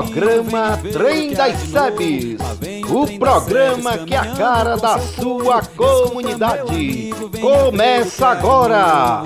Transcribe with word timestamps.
Programa 0.00 0.78
Trem 0.94 1.34
das 1.34 1.58
Sebes, 1.58 2.40
o 2.88 3.18
programa 3.18 3.98
que 3.98 4.14
é 4.14 4.16
a 4.16 4.34
cara 4.34 4.76
da 4.78 4.98
sua 4.98 5.60
comunidade. 5.76 7.10
Começa 7.38 8.28
agora! 8.28 9.22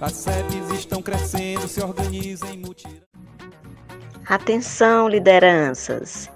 As 0.00 0.12
sebes 0.12 0.70
estão 0.72 1.02
crescendo, 1.02 1.68
se 1.68 1.82
organizam 1.82 2.48
em 2.48 2.56
mutirão. 2.56 2.96
Atenção, 4.26 5.06
lideranças! 5.06 6.30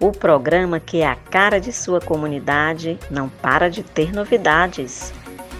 O 0.00 0.10
programa 0.10 0.80
que 0.80 1.02
é 1.02 1.06
a 1.06 1.14
cara 1.14 1.60
de 1.60 1.70
sua 1.70 2.00
comunidade 2.00 2.98
não 3.10 3.28
para 3.28 3.68
de 3.68 3.82
ter 3.82 4.10
novidades. 4.10 5.12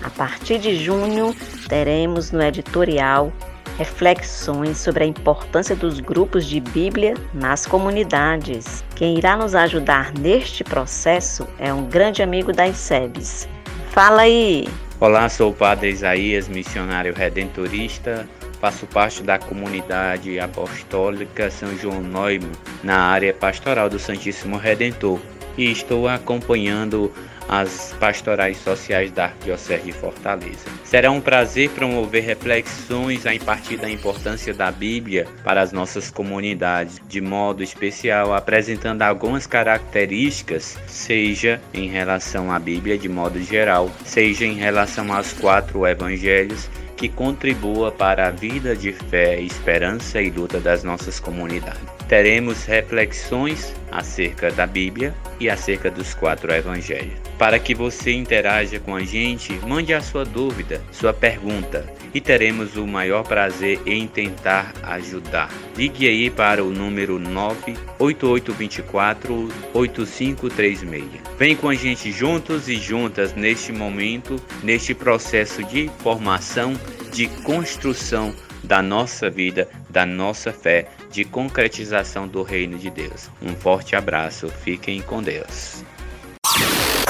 A 0.02 0.08
partir 0.08 0.58
de 0.58 0.74
junho, 0.74 1.36
teremos 1.68 2.32
no 2.32 2.42
editorial 2.42 3.30
reflexões 3.78 4.78
sobre 4.78 5.04
a 5.04 5.06
importância 5.06 5.76
dos 5.76 6.00
grupos 6.00 6.44
de 6.44 6.58
Bíblia 6.58 7.14
nas 7.32 7.64
comunidades. 7.64 8.84
Quem 8.96 9.16
irá 9.16 9.36
nos 9.36 9.54
ajudar 9.54 10.12
neste 10.12 10.64
processo 10.64 11.46
é 11.60 11.72
um 11.72 11.84
grande 11.84 12.20
amigo 12.20 12.52
das 12.52 12.76
SEBs. 12.76 13.48
Fala 13.90 14.22
aí! 14.22 14.68
Olá, 14.98 15.28
sou 15.28 15.52
o 15.52 15.54
Padre 15.54 15.90
Isaías, 15.90 16.48
missionário 16.48 17.14
redentorista. 17.14 18.28
Faço 18.60 18.84
parte 18.88 19.22
da 19.22 19.38
comunidade 19.38 20.40
apostólica 20.40 21.48
São 21.48 21.76
João 21.78 22.00
Neumann, 22.00 22.50
na 22.82 22.98
área 22.98 23.32
pastoral 23.32 23.88
do 23.88 24.00
Santíssimo 24.00 24.56
Redentor, 24.56 25.20
e 25.56 25.70
estou 25.70 26.08
acompanhando 26.08 27.12
as 27.48 27.94
pastorais 27.98 28.58
sociais 28.58 29.10
da 29.10 29.24
Arquidiocese 29.24 29.84
de 29.84 29.92
Fortaleza. 29.92 30.68
Será 30.84 31.10
um 31.10 31.20
prazer 31.20 31.70
promover 31.70 32.22
reflexões 32.22 33.26
a 33.26 33.38
partir 33.44 33.78
da 33.78 33.90
importância 33.90 34.52
da 34.52 34.70
Bíblia 34.70 35.26
para 35.42 35.62
as 35.62 35.72
nossas 35.72 36.10
comunidades, 36.10 37.00
de 37.08 37.20
modo 37.20 37.62
especial 37.62 38.34
apresentando 38.34 39.02
algumas 39.02 39.46
características, 39.46 40.78
seja 40.86 41.60
em 41.72 41.88
relação 41.88 42.52
à 42.52 42.58
Bíblia 42.58 42.98
de 42.98 43.08
modo 43.08 43.42
geral, 43.42 43.90
seja 44.04 44.44
em 44.44 44.54
relação 44.54 45.12
aos 45.12 45.32
quatro 45.32 45.86
evangelhos 45.86 46.68
que 46.96 47.08
contribua 47.08 47.92
para 47.92 48.26
a 48.26 48.30
vida 48.30 48.74
de 48.74 48.92
fé, 48.92 49.40
esperança 49.40 50.20
e 50.20 50.30
luta 50.30 50.58
das 50.58 50.82
nossas 50.82 51.20
comunidades. 51.20 51.97
Teremos 52.08 52.64
reflexões 52.64 53.74
acerca 53.90 54.50
da 54.50 54.66
Bíblia 54.66 55.14
e 55.38 55.50
acerca 55.50 55.90
dos 55.90 56.14
quatro 56.14 56.50
evangelhos. 56.52 57.18
Para 57.38 57.58
que 57.58 57.74
você 57.74 58.12
interaja 58.12 58.80
com 58.80 58.94
a 58.94 59.04
gente, 59.04 59.52
mande 59.66 59.92
a 59.92 60.00
sua 60.00 60.24
dúvida, 60.24 60.80
sua 60.90 61.12
pergunta 61.12 61.98
e 62.14 62.20
teremos 62.20 62.76
o 62.76 62.86
maior 62.86 63.24
prazer 63.24 63.80
em 63.86 64.06
tentar 64.06 64.72
ajudar. 64.82 65.50
Ligue 65.76 66.06
aí 66.08 66.30
para 66.30 66.64
o 66.64 66.70
número 66.70 67.18
98824 67.18 69.48
8536. 69.74 71.04
Vem 71.38 71.54
com 71.54 71.68
a 71.68 71.74
gente 71.74 72.10
juntos 72.10 72.66
e 72.68 72.76
juntas 72.76 73.34
neste 73.34 73.70
momento, 73.72 74.36
neste 74.62 74.94
processo 74.94 75.62
de 75.64 75.90
formação, 75.98 76.72
de 77.12 77.26
construção 77.42 78.34
da 78.64 78.80
nossa 78.82 79.30
vida, 79.30 79.68
da 79.88 80.04
nossa 80.04 80.52
fé, 80.52 80.88
de 81.10 81.24
concretização 81.24 82.26
do 82.28 82.42
reino 82.42 82.78
de 82.78 82.90
Deus. 82.90 83.30
Um 83.42 83.54
forte 83.54 83.96
abraço, 83.96 84.48
fiquem 84.48 85.00
com 85.00 85.22
Deus. 85.22 85.82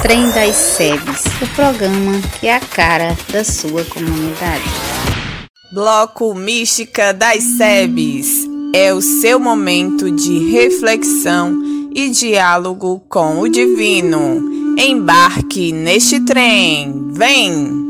Trem 0.02 0.30
das 0.30 0.54
Sebes, 0.54 1.24
o 1.42 1.54
programa 1.54 2.20
que 2.38 2.46
é 2.46 2.54
a 2.54 2.60
cara 2.60 3.16
da 3.32 3.42
sua 3.42 3.84
comunidade. 3.84 4.64
Bloco 5.72 6.34
Mística 6.34 7.12
das 7.12 7.42
Sebes 7.42 8.46
é 8.74 8.94
o 8.94 9.00
seu 9.00 9.40
momento 9.40 10.10
de 10.10 10.50
reflexão 10.50 11.60
e 11.94 12.10
diálogo 12.10 13.00
com 13.08 13.40
o 13.40 13.48
divino. 13.48 14.76
Embarque 14.78 15.72
neste 15.72 16.20
trem. 16.20 17.08
Vem! 17.12 17.87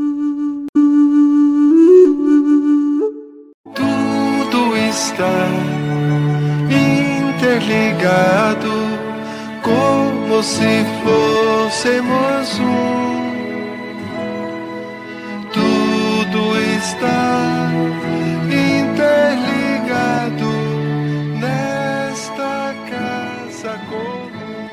Interligado 8.09 8.73
como 9.61 10.41
se 10.41 10.85
fôssemos 11.03 12.59
um. 12.59 13.09
Tudo 15.53 16.59
está 16.77 17.69
interligado 18.47 19.29
nesta 21.39 22.75
casa 22.89 23.79
comum. 23.89 24.69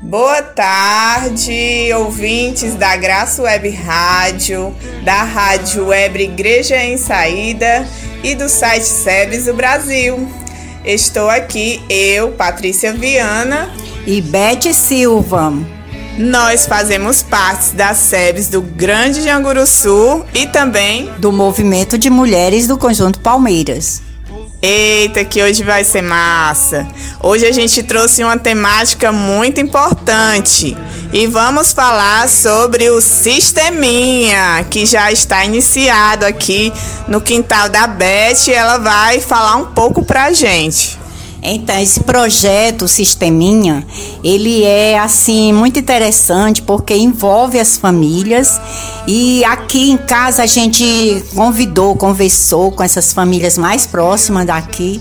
Boa 0.00 0.42
tarde, 0.42 1.92
ouvintes 1.94 2.74
da 2.76 2.96
Graça 2.96 3.42
Web 3.42 3.68
Rádio, 3.70 4.74
da 5.04 5.24
Rádio 5.24 5.86
Web 5.88 6.22
Igreja 6.22 6.76
em 6.76 6.96
Saída 6.96 7.86
e 8.22 8.34
do 8.34 8.48
site 8.48 8.84
SEBS 8.84 9.46
do 9.46 9.54
Brasil. 9.54 10.39
Estou 10.84 11.28
aqui, 11.28 11.82
eu, 11.90 12.32
Patrícia 12.32 12.92
Viana 12.92 13.70
e 14.06 14.20
Bete 14.20 14.72
Silva. 14.72 15.52
Nós 16.18 16.66
fazemos 16.66 17.22
parte 17.22 17.74
das 17.74 17.98
SEBs 17.98 18.48
do 18.48 18.62
Grande 18.62 19.20
Sul 19.66 20.24
e 20.34 20.46
também 20.46 21.10
do 21.18 21.30
Movimento 21.30 21.98
de 21.98 22.08
Mulheres 22.08 22.66
do 22.66 22.78
Conjunto 22.78 23.20
Palmeiras. 23.20 24.09
Eita, 24.62 25.24
que 25.24 25.42
hoje 25.42 25.64
vai 25.64 25.84
ser 25.84 26.02
massa! 26.02 26.86
Hoje 27.18 27.46
a 27.46 27.52
gente 27.52 27.82
trouxe 27.82 28.22
uma 28.22 28.36
temática 28.36 29.10
muito 29.10 29.58
importante 29.58 30.76
e 31.14 31.26
vamos 31.26 31.72
falar 31.72 32.28
sobre 32.28 32.90
o 32.90 33.00
Sisteminha, 33.00 34.62
que 34.68 34.84
já 34.84 35.10
está 35.10 35.42
iniciado 35.46 36.26
aqui 36.26 36.70
no 37.08 37.22
quintal 37.22 37.70
da 37.70 37.86
Beth. 37.86 38.48
Ela 38.52 38.76
vai 38.76 39.18
falar 39.18 39.56
um 39.56 39.66
pouco 39.66 40.04
pra 40.04 40.30
gente. 40.34 40.99
Então, 41.42 41.78
esse 41.78 42.00
projeto 42.00 42.86
Sisteminha, 42.86 43.86
ele 44.22 44.62
é 44.62 44.98
assim 44.98 45.52
muito 45.52 45.78
interessante 45.78 46.60
porque 46.60 46.94
envolve 46.94 47.58
as 47.58 47.78
famílias 47.78 48.60
e 49.06 49.42
aqui 49.44 49.90
em 49.90 49.96
casa 49.96 50.42
a 50.42 50.46
gente 50.46 51.24
convidou, 51.34 51.96
conversou 51.96 52.70
com 52.70 52.82
essas 52.82 53.12
famílias 53.12 53.56
mais 53.56 53.86
próximas 53.86 54.46
daqui. 54.46 55.00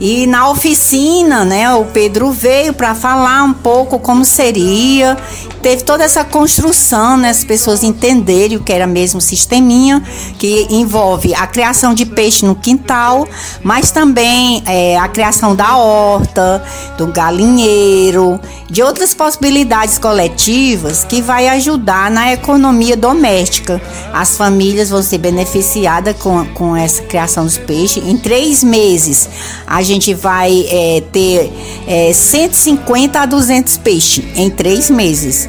E 0.00 0.26
na 0.26 0.50
oficina, 0.50 1.44
né, 1.44 1.72
o 1.74 1.86
Pedro 1.86 2.30
veio 2.30 2.72
para 2.72 2.94
falar 2.94 3.42
um 3.42 3.54
pouco 3.54 3.98
como 3.98 4.24
seria. 4.24 5.16
Teve 5.62 5.82
toda 5.82 6.04
essa 6.04 6.22
construção, 6.22 7.16
né, 7.16 7.30
as 7.30 7.42
pessoas 7.42 7.82
entenderem 7.82 8.58
o 8.58 8.60
que 8.62 8.72
era 8.72 8.86
mesmo 8.86 9.20
sisteminha, 9.20 10.02
que 10.38 10.68
envolve 10.70 11.34
a 11.34 11.46
criação 11.46 11.94
de 11.94 12.06
peixe 12.06 12.44
no 12.44 12.54
quintal, 12.54 13.26
mas 13.62 13.90
também 13.90 14.62
é, 14.66 14.96
a 14.98 15.08
criação 15.08 15.56
da 15.56 15.77
horta, 15.78 16.62
do 16.96 17.06
galinheiro, 17.06 18.40
de 18.68 18.82
outras 18.82 19.14
possibilidades 19.14 19.98
coletivas 19.98 21.04
que 21.04 21.22
vai 21.22 21.48
ajudar 21.48 22.10
na 22.10 22.32
economia 22.32 22.96
doméstica. 22.96 23.80
As 24.12 24.36
famílias 24.36 24.90
vão 24.90 25.02
ser 25.02 25.18
beneficiadas 25.18 26.16
com, 26.18 26.44
com 26.46 26.76
essa 26.76 27.02
criação 27.02 27.44
dos 27.44 27.58
peixes. 27.58 28.04
Em 28.06 28.16
três 28.16 28.62
meses, 28.62 29.28
a 29.66 29.82
gente 29.82 30.12
vai 30.14 30.66
é, 30.68 31.02
ter 31.12 31.52
é, 31.86 32.12
150 32.12 33.20
a 33.20 33.26
200 33.26 33.76
peixes 33.78 34.24
em 34.36 34.50
três 34.50 34.90
meses. 34.90 35.48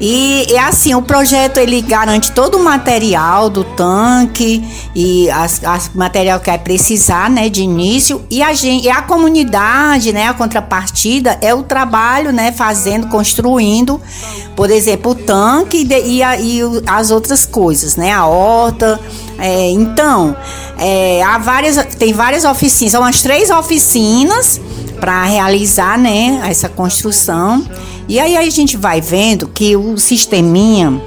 E 0.00 0.46
é 0.50 0.58
assim, 0.58 0.94
o 0.94 1.00
projeto 1.00 1.58
ele 1.58 1.80
garante 1.80 2.32
todo 2.32 2.58
o 2.58 2.62
material 2.62 3.48
do 3.48 3.64
tanque 3.64 4.62
e 4.94 5.30
as, 5.30 5.90
material 5.94 6.38
que 6.38 6.46
vai 6.46 6.58
precisar, 6.58 7.30
né, 7.30 7.48
de 7.48 7.62
início 7.62 8.22
e 8.30 8.42
a 8.42 8.52
gente, 8.52 8.86
e 8.86 8.90
a 8.90 9.00
comunidade, 9.02 10.12
né, 10.12 10.28
a 10.28 10.34
contrapartida 10.34 11.38
é 11.40 11.54
o 11.54 11.62
trabalho, 11.62 12.30
né, 12.30 12.52
fazendo, 12.52 13.06
construindo, 13.08 14.00
por 14.54 14.70
exemplo, 14.70 15.12
o 15.12 15.14
tanque 15.14 15.86
e, 16.04 16.22
a, 16.22 16.36
e 16.38 16.60
as 16.86 17.10
outras 17.10 17.46
coisas, 17.46 17.96
né, 17.96 18.12
a 18.12 18.26
horta. 18.26 19.00
É, 19.38 19.70
então, 19.70 20.36
é, 20.78 21.22
há 21.22 21.38
várias, 21.38 21.76
tem 21.98 22.12
várias 22.12 22.44
oficinas, 22.44 22.92
são 22.92 23.04
as 23.04 23.22
três 23.22 23.50
oficinas 23.50 24.60
para 25.00 25.24
realizar, 25.24 25.98
né, 25.98 26.42
essa 26.44 26.68
construção. 26.68 27.66
E 28.08 28.20
aí 28.20 28.36
a 28.36 28.48
gente 28.50 28.76
vai 28.76 29.00
vendo 29.00 29.48
que 29.48 29.76
o 29.76 29.98
sisteminha 29.98 31.00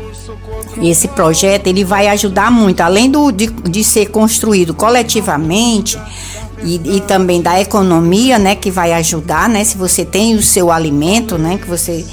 esse 0.82 1.08
projeto 1.10 1.68
ele 1.68 1.84
vai 1.84 2.08
ajudar 2.08 2.52
muito, 2.52 2.82
além 2.82 3.10
do, 3.10 3.32
de, 3.32 3.48
de 3.48 3.84
ser 3.84 4.08
construído 4.08 4.74
coletivamente 4.74 6.00
e, 6.64 6.98
e, 6.98 7.02
também 7.02 7.42
da 7.42 7.60
economia, 7.60 8.38
né, 8.38 8.56
que 8.56 8.70
vai 8.70 8.94
ajudar, 8.94 9.50
né, 9.50 9.64
se 9.64 9.78
você 9.78 10.06
tem 10.06 10.36
o 10.36 10.44
seu 10.44 10.72
alimento, 10.72 11.38
né, 11.38 11.58
que 11.58 11.68
você 11.68 12.06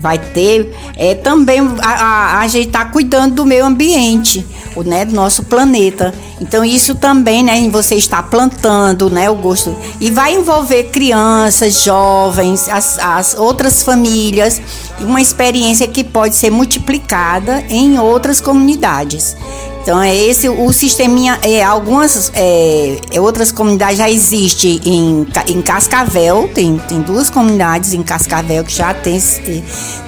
vai 0.00 0.18
ter, 0.18 0.74
é 0.96 1.14
também 1.14 1.60
a, 1.80 1.88
a, 1.88 2.40
a 2.40 2.48
gente 2.48 2.68
está 2.68 2.86
cuidando 2.86 3.34
do 3.34 3.46
meio 3.46 3.66
ambiente, 3.66 4.46
o 4.74 4.82
né, 4.82 5.04
do 5.04 5.14
nosso 5.14 5.44
planeta. 5.44 6.14
Então 6.40 6.64
isso 6.64 6.94
também, 6.94 7.42
né, 7.42 7.68
você 7.68 7.96
está 7.96 8.22
plantando, 8.22 9.10
né, 9.10 9.28
o 9.28 9.34
gosto 9.34 9.76
e 10.00 10.10
vai 10.10 10.34
envolver 10.34 10.84
crianças, 10.84 11.82
jovens, 11.82 12.68
as, 12.68 12.98
as 12.98 13.34
outras 13.34 13.82
famílias, 13.82 14.60
uma 15.00 15.20
experiência 15.20 15.86
que 15.86 16.02
pode 16.02 16.34
ser 16.34 16.50
multiplicada 16.50 17.62
em 17.68 17.98
outras 17.98 18.40
comunidades. 18.40 19.36
Então 19.82 20.00
é 20.00 20.14
esse 20.14 20.48
o 20.48 20.72
sisteminha. 20.72 21.38
É, 21.42 21.62
algumas 21.62 22.30
é, 22.34 22.98
é 23.12 23.20
outras 23.20 23.50
comunidades 23.50 23.98
já 23.98 24.10
existe 24.10 24.80
em, 24.84 25.26
em 25.48 25.62
Cascavel, 25.62 26.50
tem, 26.54 26.78
tem 26.78 27.00
duas 27.00 27.30
comunidades 27.30 27.94
em 27.94 28.02
Cascavel 28.02 28.62
que 28.64 28.72
já 28.72 28.92
tem 28.92 29.20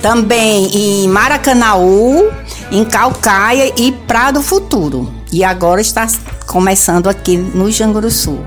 também 0.00 0.66
em 0.74 1.08
Maracanaú, 1.08 2.30
em 2.70 2.84
Calcaia 2.84 3.72
e 3.76 3.92
Prado 3.92 4.42
Futuro. 4.42 5.10
E 5.32 5.42
agora 5.42 5.80
está 5.80 6.06
começando 6.46 7.08
aqui 7.08 7.36
no 7.36 7.70
Janguru 7.70 8.10
Sul. 8.10 8.40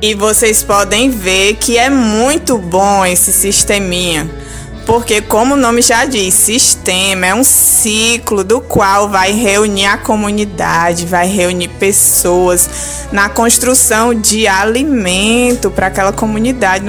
E 0.00 0.14
vocês 0.14 0.62
podem 0.62 1.10
ver 1.10 1.54
que 1.54 1.76
é 1.76 1.90
muito 1.90 2.58
bom 2.58 3.04
esse 3.04 3.32
sisteminha 3.32 4.30
porque, 4.86 5.20
como 5.20 5.54
o 5.54 5.56
nome 5.56 5.82
já 5.82 6.04
diz, 6.04 6.32
sistema 6.32 7.26
é 7.26 7.34
um 7.34 7.42
ciclo 7.42 8.44
do 8.44 8.60
qual 8.60 9.08
vai 9.08 9.32
reunir 9.32 9.86
a 9.86 9.98
comunidade, 9.98 11.04
vai 11.04 11.26
reunir 11.26 11.68
pessoas 11.68 12.70
na 13.10 13.28
construção 13.28 14.14
de 14.14 14.46
alimento 14.46 15.72
para 15.72 15.88
aquela 15.88 16.12
comunidade, 16.12 16.84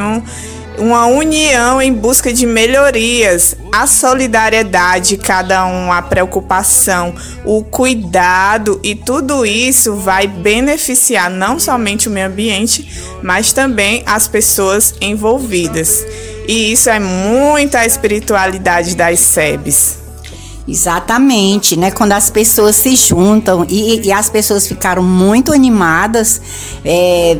uma 0.78 1.08
união 1.08 1.82
em 1.82 1.92
busca 1.92 2.32
de 2.32 2.46
melhorias, 2.46 3.56
a 3.72 3.88
solidariedade, 3.88 5.18
cada 5.18 5.66
um, 5.66 5.92
a 5.92 6.00
preocupação, 6.04 7.16
o 7.44 7.64
cuidado 7.64 8.80
e 8.84 8.94
tudo 8.94 9.44
isso 9.44 9.96
vai 9.96 10.28
beneficiar 10.28 11.32
não 11.32 11.60
somente 11.60 12.08
o 12.08 12.12
meio 12.12 12.28
ambiente, 12.28 12.88
mas 13.24 13.52
também 13.52 14.04
as 14.06 14.28
pessoas 14.28 14.94
envolvidas. 15.02 16.06
E 16.48 16.72
isso 16.72 16.90
é 16.90 17.00
muita 17.00 17.86
espiritualidade 17.86 18.96
das 18.96 19.20
SEBs. 19.20 20.07
Exatamente, 20.68 21.78
né? 21.78 21.92
Quando 21.92 22.12
as 22.12 22.30
pessoas 22.30 22.76
se 22.76 22.94
juntam 22.98 23.66
e, 23.70 24.06
e 24.06 24.12
as 24.12 24.30
pessoas 24.30 24.68
ficaram 24.68 25.02
muito 25.02 25.54
animadas, 25.54 26.42
é, 26.84 27.38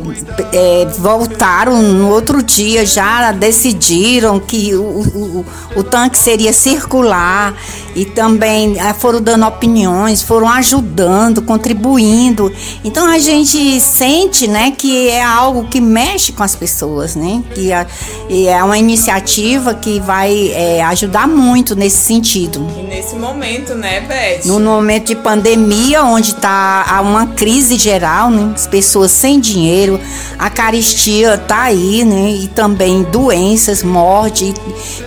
é, 0.52 0.86
voltaram 0.98 1.82
no 1.82 2.08
outro 2.08 2.42
dia 2.42 2.86
já 2.86 3.30
decidiram 3.32 4.40
que 4.40 4.74
o, 4.74 4.80
o, 4.80 5.46
o 5.76 5.82
tanque 5.82 6.16
seria 6.16 6.54
circular 6.54 7.54
e 7.94 8.06
também 8.06 8.80
é, 8.80 8.94
foram 8.94 9.20
dando 9.20 9.46
opiniões, 9.46 10.22
foram 10.22 10.48
ajudando, 10.48 11.42
contribuindo. 11.42 12.50
Então 12.82 13.06
a 13.06 13.18
gente 13.18 13.78
sente, 13.78 14.46
né, 14.46 14.70
que 14.70 15.08
é 15.08 15.22
algo 15.22 15.64
que 15.64 15.80
mexe 15.80 16.32
com 16.32 16.42
as 16.42 16.54
pessoas, 16.54 17.14
né? 17.14 17.42
Que 17.54 17.72
é, 17.72 17.86
é 18.46 18.64
uma 18.64 18.78
iniciativa 18.78 19.74
que 19.74 20.00
vai 20.00 20.50
é, 20.52 20.82
ajudar 20.84 21.28
muito 21.28 21.74
nesse 21.76 21.98
sentido. 21.98 22.66
E 22.78 22.82
nesse 22.84 23.17
momento, 23.18 23.74
né, 23.74 24.00
Beth? 24.00 24.46
No 24.46 24.60
momento 24.60 25.08
de 25.08 25.16
pandemia, 25.16 26.02
onde 26.04 26.30
está 26.30 27.00
uma 27.02 27.26
crise 27.26 27.76
geral, 27.76 28.30
né? 28.30 28.52
As 28.54 28.66
pessoas 28.66 29.10
sem 29.10 29.40
dinheiro, 29.40 30.00
a 30.38 30.48
caristia 30.48 31.36
tá 31.36 31.62
aí, 31.62 32.04
né? 32.04 32.30
E 32.30 32.48
também 32.48 33.02
doenças, 33.02 33.82
morte, 33.82 34.54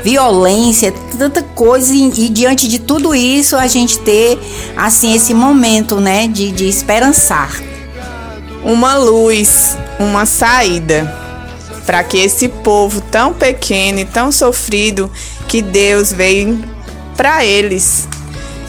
violência, 0.03 0.93
tanta 1.17 1.41
coisa. 1.41 1.93
E, 1.93 2.25
e, 2.25 2.29
diante 2.29 2.67
de 2.67 2.79
tudo 2.79 3.15
isso, 3.15 3.55
a 3.55 3.67
gente 3.67 3.99
ter, 3.99 4.37
assim, 4.75 5.13
esse 5.15 5.33
momento, 5.33 5.99
né? 5.99 6.27
De, 6.27 6.51
de 6.51 6.67
esperançar. 6.67 7.51
Uma 8.63 8.95
luz, 8.95 9.75
uma 9.99 10.25
saída 10.25 11.21
para 11.85 12.03
que 12.03 12.17
esse 12.17 12.47
povo 12.47 13.01
tão 13.01 13.33
pequeno 13.33 13.99
e 13.99 14.05
tão 14.05 14.31
sofrido 14.31 15.11
que 15.47 15.61
Deus 15.61 16.13
veio 16.13 16.63
para 17.21 17.45
eles, 17.45 18.07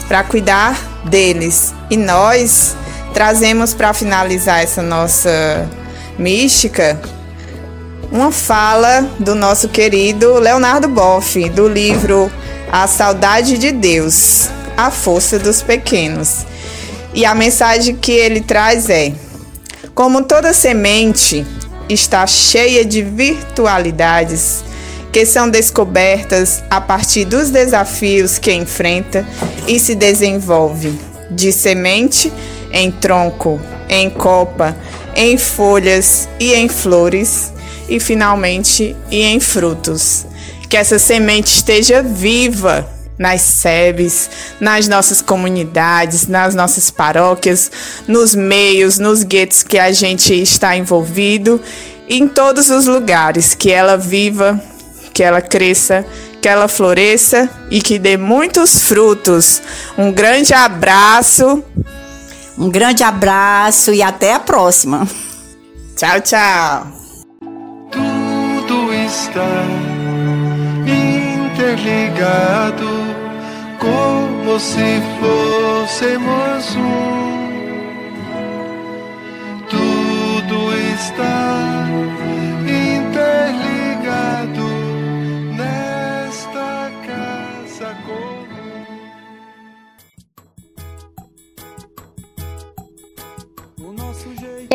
para 0.07 0.23
cuidar 0.23 0.79
deles. 1.05 1.73
E 1.89 1.97
nós 1.97 2.75
trazemos 3.11 3.73
para 3.73 3.95
finalizar 3.95 4.61
essa 4.61 4.79
nossa 4.79 5.67
mística 6.19 7.01
uma 8.11 8.31
fala 8.31 9.09
do 9.17 9.33
nosso 9.33 9.69
querido 9.69 10.37
Leonardo 10.37 10.87
Boff, 10.87 11.49
do 11.49 11.67
livro 11.67 12.31
A 12.71 12.85
Saudade 12.85 13.57
de 13.57 13.71
Deus, 13.71 14.49
A 14.77 14.91
Força 14.91 15.39
dos 15.39 15.63
Pequenos. 15.63 16.45
E 17.11 17.25
a 17.25 17.33
mensagem 17.33 17.95
que 17.95 18.11
ele 18.11 18.41
traz 18.41 18.87
é: 18.87 19.13
como 19.95 20.25
toda 20.25 20.53
semente 20.53 21.43
está 21.89 22.27
cheia 22.27 22.85
de 22.85 23.01
virtualidades, 23.01 24.63
que 25.13 25.27
são 25.27 25.47
descobertas 25.47 26.63
a 26.71 26.81
partir 26.81 27.23
dos 27.23 27.51
desafios 27.51 28.39
que 28.39 28.51
enfrenta 28.51 29.23
e 29.67 29.79
se 29.79 29.93
desenvolve 29.93 30.99
de 31.29 31.53
semente 31.53 32.33
em 32.71 32.91
tronco, 32.91 33.61
em 33.87 34.09
copa, 34.09 34.75
em 35.15 35.37
folhas 35.37 36.27
e 36.39 36.55
em 36.55 36.67
flores 36.67 37.53
e 37.87 37.99
finalmente 37.99 38.95
e 39.11 39.21
em 39.21 39.39
frutos. 39.39 40.25
Que 40.67 40.77
essa 40.77 40.97
semente 40.97 41.57
esteja 41.57 42.01
viva 42.01 42.89
nas 43.15 43.41
SEBs, 43.41 44.31
nas 44.59 44.87
nossas 44.87 45.21
comunidades, 45.21 46.25
nas 46.25 46.55
nossas 46.55 46.89
paróquias, 46.89 47.71
nos 48.07 48.33
meios, 48.33 48.97
nos 48.97 49.21
guetos 49.21 49.61
que 49.61 49.77
a 49.77 49.91
gente 49.91 50.33
está 50.33 50.75
envolvido, 50.75 51.61
em 52.09 52.27
todos 52.27 52.71
os 52.71 52.87
lugares, 52.87 53.53
que 53.53 53.71
ela 53.71 53.95
viva 53.95 54.59
que 55.13 55.23
ela 55.23 55.41
cresça, 55.41 56.05
que 56.41 56.49
ela 56.49 56.67
floresça 56.67 57.49
e 57.69 57.81
que 57.81 57.99
dê 57.99 58.17
muitos 58.17 58.83
frutos. 58.83 59.61
Um 59.97 60.11
grande 60.11 60.53
abraço. 60.53 61.63
Um 62.57 62.69
grande 62.69 63.03
abraço 63.03 63.93
e 63.93 64.01
até 64.01 64.33
a 64.33 64.39
próxima. 64.39 65.07
Tchau, 65.95 66.21
tchau. 66.21 66.87
Tudo 67.91 68.93
está 68.93 69.63
interligado 71.53 72.89
como 73.79 74.59
se 74.59 75.01
fôssemos 75.19 76.75
um. 76.75 77.23
Tudo 79.69 80.73
está 80.95 81.82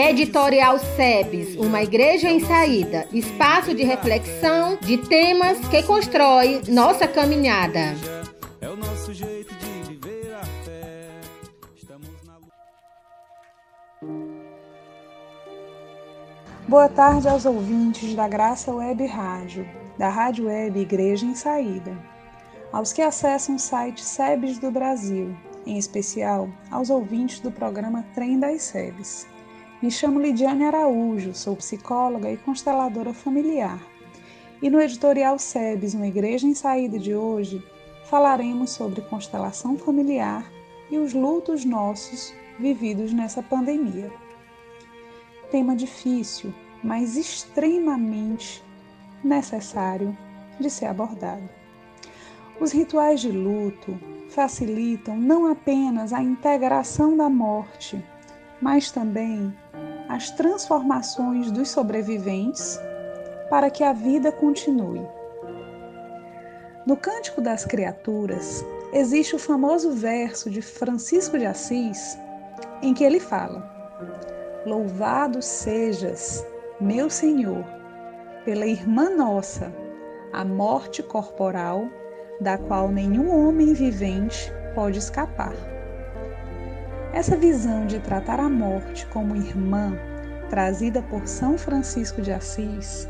Editorial 0.08 0.78
SEBS, 0.78 1.56
uma 1.56 1.82
igreja 1.82 2.30
em 2.30 2.40
saída, 2.40 3.06
espaço 3.12 3.74
de 3.74 3.84
reflexão 3.84 4.78
de 4.80 4.96
temas 4.96 5.58
que 5.68 5.82
constrói 5.82 6.62
nossa 6.66 7.06
caminhada. 7.06 7.94
É 8.58 8.70
o 8.70 8.74
nosso 8.74 9.12
jeito 9.12 9.54
de 9.56 9.92
viver 9.92 10.32
a 10.32 10.46
fé. 10.64 11.10
Estamos 11.76 12.08
na 12.24 12.38
Boa 16.66 16.88
tarde 16.88 17.28
aos 17.28 17.44
ouvintes 17.44 18.14
da 18.14 18.26
Graça 18.26 18.72
Web 18.72 19.04
Rádio, 19.04 19.68
da 19.98 20.08
Rádio 20.08 20.46
Web 20.46 20.80
Igreja 20.80 21.26
em 21.26 21.34
Saída. 21.34 21.94
Aos 22.72 22.94
que 22.94 23.02
acessam 23.02 23.56
o 23.56 23.58
site 23.58 24.02
SEBS 24.02 24.58
do 24.58 24.70
Brasil, 24.70 25.36
em 25.66 25.76
especial 25.76 26.48
aos 26.70 26.88
ouvintes 26.88 27.40
do 27.40 27.52
programa 27.52 28.06
Trem 28.14 28.40
das 28.40 28.62
SEBS. 28.62 29.26
Me 29.80 29.92
chamo 29.92 30.18
Lidiane 30.18 30.64
Araújo, 30.64 31.32
sou 31.32 31.54
psicóloga 31.54 32.28
e 32.28 32.36
consteladora 32.36 33.14
familiar. 33.14 33.80
E 34.60 34.68
no 34.68 34.80
editorial 34.80 35.38
SEBS, 35.38 35.94
uma 35.94 36.08
igreja 36.08 36.48
em 36.48 36.54
saída 36.54 36.98
de 36.98 37.14
hoje, 37.14 37.64
falaremos 38.06 38.70
sobre 38.70 39.02
constelação 39.02 39.78
familiar 39.78 40.50
e 40.90 40.98
os 40.98 41.14
lutos 41.14 41.64
nossos 41.64 42.34
vividos 42.58 43.12
nessa 43.12 43.40
pandemia. 43.40 44.10
Tema 45.48 45.76
difícil, 45.76 46.52
mas 46.82 47.16
extremamente 47.16 48.60
necessário 49.22 50.18
de 50.58 50.68
ser 50.68 50.86
abordado. 50.86 51.48
Os 52.58 52.72
rituais 52.72 53.20
de 53.20 53.30
luto 53.30 53.96
facilitam 54.28 55.16
não 55.16 55.46
apenas 55.46 56.12
a 56.12 56.20
integração 56.20 57.16
da 57.16 57.28
morte, 57.28 58.04
mas 58.60 58.90
também 58.90 59.54
as 60.08 60.30
transformações 60.30 61.50
dos 61.50 61.68
sobreviventes 61.68 62.80
para 63.50 63.70
que 63.70 63.84
a 63.84 63.92
vida 63.92 64.32
continue. 64.32 65.06
No 66.86 66.96
Cântico 66.96 67.40
das 67.40 67.64
Criaturas, 67.64 68.64
existe 68.92 69.36
o 69.36 69.38
famoso 69.38 69.92
verso 69.92 70.50
de 70.50 70.62
Francisco 70.62 71.38
de 71.38 71.44
Assis 71.44 72.18
em 72.82 72.94
que 72.94 73.04
ele 73.04 73.20
fala: 73.20 73.62
Louvado 74.64 75.42
sejas, 75.42 76.44
meu 76.80 77.10
Senhor, 77.10 77.64
pela 78.44 78.66
irmã 78.66 79.10
nossa, 79.10 79.72
a 80.32 80.44
morte 80.44 81.02
corporal, 81.02 81.88
da 82.40 82.56
qual 82.56 82.88
nenhum 82.88 83.30
homem 83.30 83.74
vivente 83.74 84.52
pode 84.74 84.98
escapar. 84.98 85.54
Essa 87.18 87.36
visão 87.36 87.84
de 87.84 87.98
tratar 87.98 88.38
a 88.38 88.48
morte 88.48 89.04
como 89.08 89.34
irmã, 89.34 89.98
trazida 90.48 91.02
por 91.02 91.26
São 91.26 91.58
Francisco 91.58 92.22
de 92.22 92.30
Assis, 92.30 93.08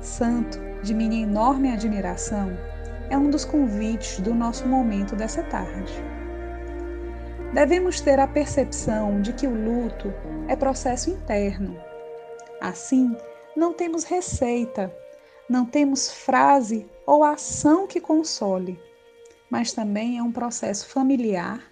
santo 0.00 0.60
de 0.80 0.94
minha 0.94 1.24
enorme 1.24 1.72
admiração, 1.72 2.56
é 3.10 3.18
um 3.18 3.28
dos 3.28 3.44
convites 3.44 4.20
do 4.20 4.32
nosso 4.32 4.68
momento 4.68 5.16
dessa 5.16 5.42
tarde. 5.42 5.92
Devemos 7.52 8.00
ter 8.00 8.20
a 8.20 8.28
percepção 8.28 9.20
de 9.20 9.32
que 9.32 9.48
o 9.48 9.52
luto 9.52 10.14
é 10.46 10.54
processo 10.54 11.10
interno. 11.10 11.76
Assim, 12.60 13.12
não 13.56 13.72
temos 13.72 14.04
receita, 14.04 14.94
não 15.48 15.66
temos 15.66 16.12
frase 16.12 16.86
ou 17.04 17.24
ação 17.24 17.88
que 17.88 18.00
console, 18.00 18.80
mas 19.50 19.72
também 19.72 20.16
é 20.16 20.22
um 20.22 20.30
processo 20.30 20.86
familiar 20.86 21.71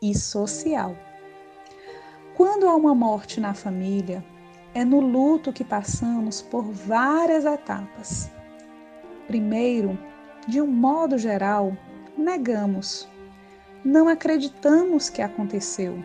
e 0.00 0.14
social. 0.14 0.96
Quando 2.36 2.68
há 2.68 2.74
uma 2.74 2.94
morte 2.94 3.40
na 3.40 3.54
família, 3.54 4.24
é 4.74 4.84
no 4.84 5.00
luto 5.00 5.52
que 5.52 5.64
passamos 5.64 6.40
por 6.40 6.62
várias 6.62 7.44
etapas. 7.44 8.30
Primeiro, 9.26 9.98
de 10.46 10.60
um 10.60 10.66
modo 10.66 11.18
geral, 11.18 11.76
negamos. 12.16 13.08
Não 13.84 14.08
acreditamos 14.08 15.10
que 15.10 15.20
aconteceu. 15.20 16.02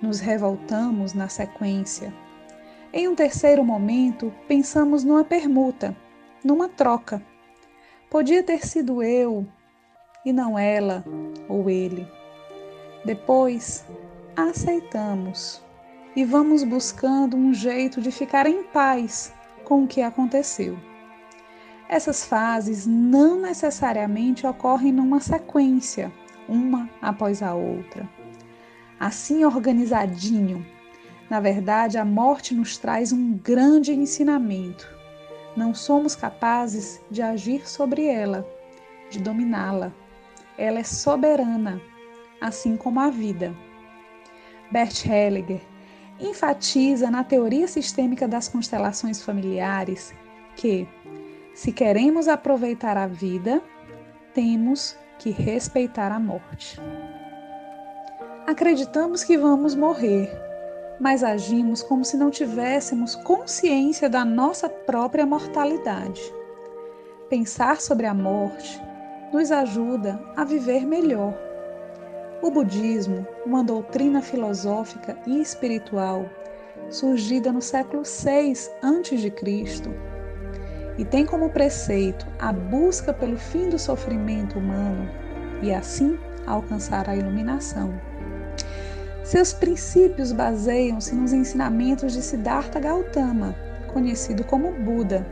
Nos 0.00 0.20
revoltamos 0.20 1.14
na 1.14 1.28
sequência. 1.28 2.12
Em 2.92 3.08
um 3.08 3.14
terceiro 3.14 3.64
momento, 3.64 4.32
pensamos 4.46 5.02
numa 5.02 5.24
permuta, 5.24 5.96
numa 6.44 6.68
troca. 6.68 7.22
Podia 8.10 8.42
ter 8.42 8.66
sido 8.66 9.02
eu 9.02 9.46
e 10.26 10.32
não 10.32 10.58
ela 10.58 11.02
ou 11.48 11.70
ele. 11.70 12.06
Depois, 13.04 13.84
aceitamos 14.36 15.60
e 16.14 16.24
vamos 16.24 16.62
buscando 16.62 17.36
um 17.36 17.52
jeito 17.52 18.00
de 18.00 18.12
ficar 18.12 18.46
em 18.46 18.62
paz 18.62 19.34
com 19.64 19.82
o 19.82 19.88
que 19.88 20.02
aconteceu. 20.02 20.78
Essas 21.88 22.24
fases 22.24 22.86
não 22.86 23.40
necessariamente 23.40 24.46
ocorrem 24.46 24.92
numa 24.92 25.18
sequência, 25.18 26.12
uma 26.48 26.88
após 27.00 27.42
a 27.42 27.54
outra. 27.54 28.08
Assim 29.00 29.44
organizadinho, 29.44 30.64
na 31.28 31.40
verdade, 31.40 31.98
a 31.98 32.04
morte 32.04 32.54
nos 32.54 32.78
traz 32.78 33.12
um 33.12 33.32
grande 33.32 33.92
ensinamento. 33.92 34.88
Não 35.56 35.74
somos 35.74 36.14
capazes 36.14 37.00
de 37.10 37.20
agir 37.20 37.68
sobre 37.68 38.06
ela, 38.06 38.46
de 39.10 39.18
dominá-la. 39.18 39.92
Ela 40.56 40.78
é 40.78 40.84
soberana 40.84 41.80
assim 42.42 42.76
como 42.76 42.98
a 42.98 43.08
vida. 43.08 43.54
Bert 44.70 45.06
Hellinger 45.06 45.60
enfatiza 46.20 47.10
na 47.10 47.22
teoria 47.22 47.68
sistêmica 47.68 48.26
das 48.26 48.48
constelações 48.48 49.22
familiares 49.22 50.14
que, 50.56 50.86
se 51.54 51.72
queremos 51.72 52.28
aproveitar 52.28 52.96
a 52.96 53.06
vida, 53.06 53.62
temos 54.34 54.96
que 55.18 55.30
respeitar 55.30 56.10
a 56.10 56.18
morte. 56.18 56.80
Acreditamos 58.46 59.22
que 59.22 59.38
vamos 59.38 59.74
morrer, 59.74 60.30
mas 61.00 61.22
agimos 61.22 61.82
como 61.82 62.04
se 62.04 62.16
não 62.16 62.30
tivéssemos 62.30 63.14
consciência 63.14 64.10
da 64.10 64.24
nossa 64.24 64.68
própria 64.68 65.24
mortalidade. 65.24 66.20
Pensar 67.28 67.80
sobre 67.80 68.06
a 68.06 68.14
morte 68.14 68.80
nos 69.32 69.50
ajuda 69.50 70.20
a 70.36 70.44
viver 70.44 70.84
melhor 70.84 71.51
o 72.42 72.50
budismo, 72.50 73.24
uma 73.46 73.62
doutrina 73.62 74.20
filosófica 74.20 75.16
e 75.26 75.40
espiritual 75.40 76.28
surgida 76.90 77.52
no 77.52 77.62
século 77.62 78.02
VI 78.02 78.52
a.C. 78.82 79.32
e 80.98 81.04
tem 81.04 81.24
como 81.24 81.50
preceito 81.50 82.26
a 82.40 82.52
busca 82.52 83.14
pelo 83.14 83.36
fim 83.36 83.68
do 83.68 83.78
sofrimento 83.78 84.58
humano 84.58 85.08
e 85.62 85.72
assim 85.72 86.18
alcançar 86.44 87.08
a 87.08 87.14
iluminação. 87.14 87.94
Seus 89.22 89.52
princípios 89.52 90.32
baseiam-se 90.32 91.14
nos 91.14 91.32
ensinamentos 91.32 92.12
de 92.12 92.20
Siddhartha 92.20 92.80
Gautama, 92.80 93.54
conhecido 93.92 94.42
como 94.42 94.72
Buda, 94.72 95.24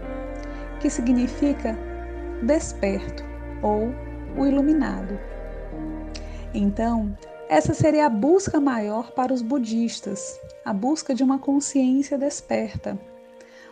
que 0.78 0.88
significa 0.88 1.76
desperto 2.42 3.24
ou 3.62 3.92
o 4.38 4.46
iluminado. 4.46 5.18
Então, 6.52 7.16
essa 7.48 7.74
seria 7.74 8.06
a 8.06 8.10
busca 8.10 8.60
maior 8.60 9.12
para 9.12 9.32
os 9.32 9.42
budistas, 9.42 10.38
a 10.64 10.72
busca 10.72 11.14
de 11.14 11.22
uma 11.22 11.38
consciência 11.38 12.18
desperta. 12.18 12.98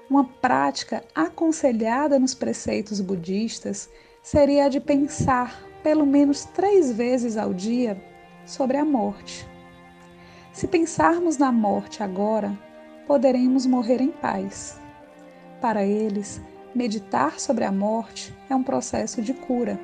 Uma 0.08 0.24
prática 0.24 1.02
aconselhada 1.14 2.18
nos 2.18 2.34
preceitos 2.34 3.00
budistas 3.00 3.90
seria 4.22 4.66
a 4.66 4.68
de 4.68 4.80
pensar 4.80 5.62
pelo 5.82 6.06
menos 6.06 6.44
três 6.44 6.92
vezes 6.92 7.36
ao 7.36 7.52
dia 7.52 8.00
sobre 8.46 8.76
a 8.76 8.84
morte. 8.84 9.46
Se 10.52 10.66
pensarmos 10.66 11.36
na 11.36 11.52
morte 11.52 12.02
agora, 12.02 12.56
poderemos 13.06 13.66
morrer 13.66 14.00
em 14.00 14.10
paz. 14.10 14.80
Para 15.60 15.84
eles, 15.84 16.40
meditar 16.74 17.38
sobre 17.38 17.64
a 17.64 17.72
morte 17.72 18.34
é 18.48 18.54
um 18.54 18.62
processo 18.62 19.20
de 19.20 19.34
cura. 19.34 19.78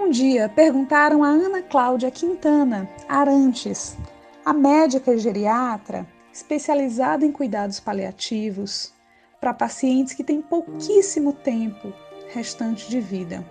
Um 0.00 0.10
dia 0.10 0.48
perguntaram 0.48 1.24
a 1.24 1.28
Ana 1.28 1.60
Cláudia 1.60 2.08
Quintana 2.08 2.88
Arantes, 3.08 3.96
a 4.44 4.52
médica 4.52 5.18
geriatra 5.18 6.06
especializada 6.32 7.26
em 7.26 7.32
cuidados 7.32 7.80
paliativos 7.80 8.94
para 9.40 9.52
pacientes 9.52 10.14
que 10.14 10.22
têm 10.22 10.40
pouquíssimo 10.40 11.32
tempo 11.32 11.92
restante 12.28 12.88
de 12.88 13.00
vida. 13.00 13.44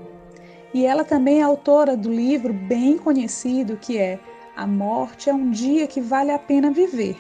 E 0.74 0.86
ela 0.86 1.04
também 1.04 1.42
é 1.42 1.44
autora 1.44 1.98
do 1.98 2.10
livro 2.10 2.54
bem 2.54 2.98
conhecido 2.98 3.76
que 3.76 3.98
é 3.98 4.18
A 4.56 4.66
Morte 4.66 5.30
é 5.30 5.34
um 5.34 5.52
Dia 5.52 5.86
que 5.86 6.00
Vale 6.00 6.32
a 6.32 6.40
Pena 6.40 6.72
Viver. 6.72 7.18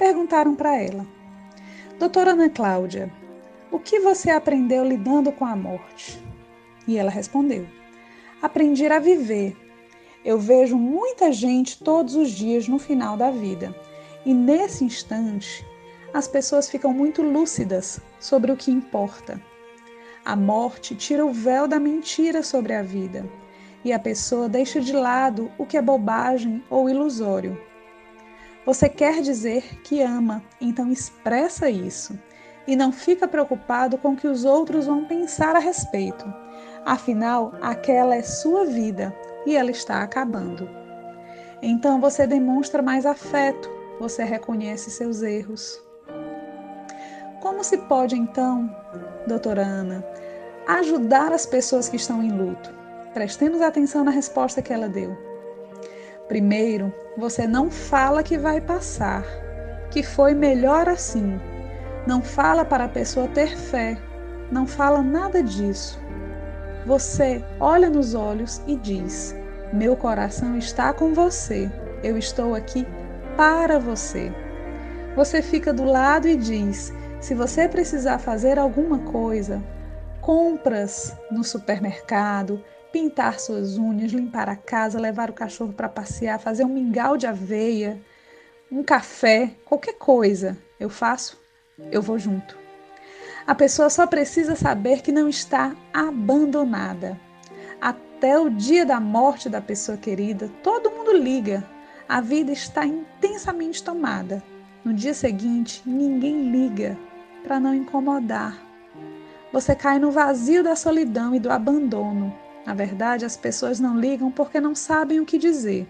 Perguntaram 0.00 0.56
para 0.56 0.76
ela: 0.76 1.06
Doutora 1.96 2.32
Ana 2.32 2.50
Cláudia, 2.50 3.08
o 3.70 3.78
que 3.78 4.00
você 4.00 4.30
aprendeu 4.30 4.84
lidando 4.84 5.30
com 5.30 5.44
a 5.44 5.54
morte? 5.54 6.20
E 6.88 6.98
ela 6.98 7.10
respondeu: 7.10 7.66
aprendi 8.40 8.86
a 8.86 8.98
viver. 8.98 9.56
Eu 10.24 10.38
vejo 10.38 10.76
muita 10.76 11.32
gente 11.32 11.82
todos 11.82 12.14
os 12.16 12.30
dias 12.30 12.68
no 12.68 12.78
final 12.78 13.16
da 13.16 13.30
vida, 13.30 13.74
e 14.24 14.34
nesse 14.34 14.84
instante 14.84 15.64
as 16.12 16.26
pessoas 16.26 16.68
ficam 16.68 16.92
muito 16.92 17.22
lúcidas 17.22 18.00
sobre 18.18 18.50
o 18.50 18.56
que 18.56 18.70
importa. 18.70 19.40
A 20.24 20.34
morte 20.34 20.94
tira 20.94 21.24
o 21.24 21.32
véu 21.32 21.68
da 21.68 21.78
mentira 21.78 22.42
sobre 22.42 22.72
a 22.72 22.82
vida 22.82 23.24
e 23.84 23.92
a 23.92 23.98
pessoa 23.98 24.48
deixa 24.48 24.80
de 24.80 24.92
lado 24.92 25.50
o 25.56 25.64
que 25.64 25.76
é 25.76 25.82
bobagem 25.82 26.64
ou 26.68 26.90
ilusório. 26.90 27.60
Você 28.64 28.88
quer 28.88 29.22
dizer 29.22 29.80
que 29.84 30.02
ama, 30.02 30.42
então 30.60 30.90
expressa 30.90 31.70
isso 31.70 32.18
e 32.66 32.74
não 32.74 32.90
fica 32.90 33.28
preocupado 33.28 33.96
com 33.96 34.12
o 34.12 34.16
que 34.16 34.26
os 34.26 34.44
outros 34.44 34.86
vão 34.86 35.04
pensar 35.04 35.54
a 35.54 35.60
respeito 35.60 36.45
Afinal, 36.86 37.52
aquela 37.60 38.14
é 38.14 38.22
sua 38.22 38.64
vida 38.64 39.12
e 39.44 39.56
ela 39.56 39.72
está 39.72 40.02
acabando. 40.02 40.70
Então 41.60 42.00
você 42.00 42.28
demonstra 42.28 42.80
mais 42.80 43.04
afeto, 43.04 43.68
você 43.98 44.22
reconhece 44.22 44.88
seus 44.88 45.20
erros. 45.20 45.82
Como 47.40 47.64
se 47.64 47.76
pode 47.76 48.14
então, 48.14 48.70
doutora 49.26 49.62
Ana, 49.62 50.06
ajudar 50.68 51.32
as 51.32 51.44
pessoas 51.44 51.88
que 51.88 51.96
estão 51.96 52.22
em 52.22 52.30
luto? 52.30 52.72
Prestemos 53.12 53.60
atenção 53.62 54.04
na 54.04 54.12
resposta 54.12 54.62
que 54.62 54.72
ela 54.72 54.88
deu. 54.88 55.18
Primeiro, 56.28 56.94
você 57.18 57.48
não 57.48 57.68
fala 57.68 58.22
que 58.22 58.38
vai 58.38 58.60
passar, 58.60 59.24
que 59.90 60.04
foi 60.04 60.34
melhor 60.34 60.88
assim. 60.88 61.40
Não 62.06 62.22
fala 62.22 62.64
para 62.64 62.84
a 62.84 62.88
pessoa 62.88 63.26
ter 63.26 63.56
fé, 63.56 63.98
não 64.52 64.68
fala 64.68 65.02
nada 65.02 65.42
disso. 65.42 66.05
Você 66.86 67.44
olha 67.58 67.90
nos 67.90 68.14
olhos 68.14 68.62
e 68.64 68.76
diz: 68.76 69.34
Meu 69.72 69.96
coração 69.96 70.56
está 70.56 70.92
com 70.92 71.12
você, 71.12 71.68
eu 72.00 72.16
estou 72.16 72.54
aqui 72.54 72.86
para 73.36 73.76
você. 73.76 74.32
Você 75.16 75.42
fica 75.42 75.72
do 75.72 75.82
lado 75.82 76.28
e 76.28 76.36
diz: 76.36 76.92
Se 77.20 77.34
você 77.34 77.68
precisar 77.68 78.20
fazer 78.20 78.56
alguma 78.56 79.00
coisa, 79.00 79.60
compras 80.20 81.12
no 81.28 81.42
supermercado, 81.42 82.62
pintar 82.92 83.40
suas 83.40 83.76
unhas, 83.76 84.12
limpar 84.12 84.48
a 84.48 84.54
casa, 84.54 85.00
levar 85.00 85.28
o 85.28 85.34
cachorro 85.34 85.72
para 85.72 85.88
passear, 85.88 86.38
fazer 86.38 86.64
um 86.64 86.72
mingau 86.72 87.16
de 87.16 87.26
aveia, 87.26 88.00
um 88.70 88.84
café, 88.84 89.50
qualquer 89.64 89.94
coisa 89.94 90.56
eu 90.78 90.88
faço, 90.88 91.36
eu 91.90 92.00
vou 92.00 92.16
junto. 92.16 92.65
A 93.46 93.54
pessoa 93.54 93.88
só 93.88 94.08
precisa 94.08 94.56
saber 94.56 95.02
que 95.02 95.12
não 95.12 95.28
está 95.28 95.76
abandonada. 95.94 97.20
Até 97.80 98.36
o 98.36 98.50
dia 98.50 98.84
da 98.84 98.98
morte 98.98 99.48
da 99.48 99.60
pessoa 99.60 99.96
querida, 99.96 100.50
todo 100.64 100.90
mundo 100.90 101.16
liga. 101.16 101.64
A 102.08 102.20
vida 102.20 102.50
está 102.50 102.84
intensamente 102.84 103.84
tomada. 103.84 104.42
No 104.84 104.92
dia 104.92 105.14
seguinte, 105.14 105.80
ninguém 105.86 106.50
liga 106.50 106.98
para 107.44 107.60
não 107.60 107.72
incomodar. 107.72 108.60
Você 109.52 109.76
cai 109.76 110.00
no 110.00 110.10
vazio 110.10 110.64
da 110.64 110.74
solidão 110.74 111.32
e 111.32 111.38
do 111.38 111.50
abandono. 111.50 112.34
Na 112.66 112.74
verdade, 112.74 113.24
as 113.24 113.36
pessoas 113.36 113.78
não 113.78 113.96
ligam 113.98 114.28
porque 114.28 114.60
não 114.60 114.74
sabem 114.74 115.20
o 115.20 115.24
que 115.24 115.38
dizer. 115.38 115.86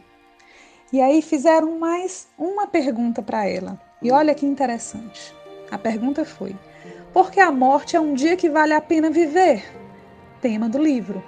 E 0.93 1.01
aí 1.01 1.23
fizeram 1.23 1.79
mais 1.79 2.29
uma 2.39 2.67
pergunta 2.67 3.23
para 3.23 3.47
ela. 3.49 3.81
E 4.03 4.13
olha 4.13 4.35
que 4.35 4.45
interessante. 4.45 5.35
A 5.71 5.79
pergunta 5.79 6.25
foi: 6.25 6.55
porque 7.17 7.41
a 7.41 7.51
morte 7.51 7.97
é 7.97 8.01
um 8.01 8.13
dia 8.13 8.37
que 8.37 8.51
vale 8.51 8.75
a 8.75 8.81
pena 8.83 9.09
viver. 9.09 9.65
Tema 10.39 10.69
do 10.69 10.77
livro. 10.77 11.25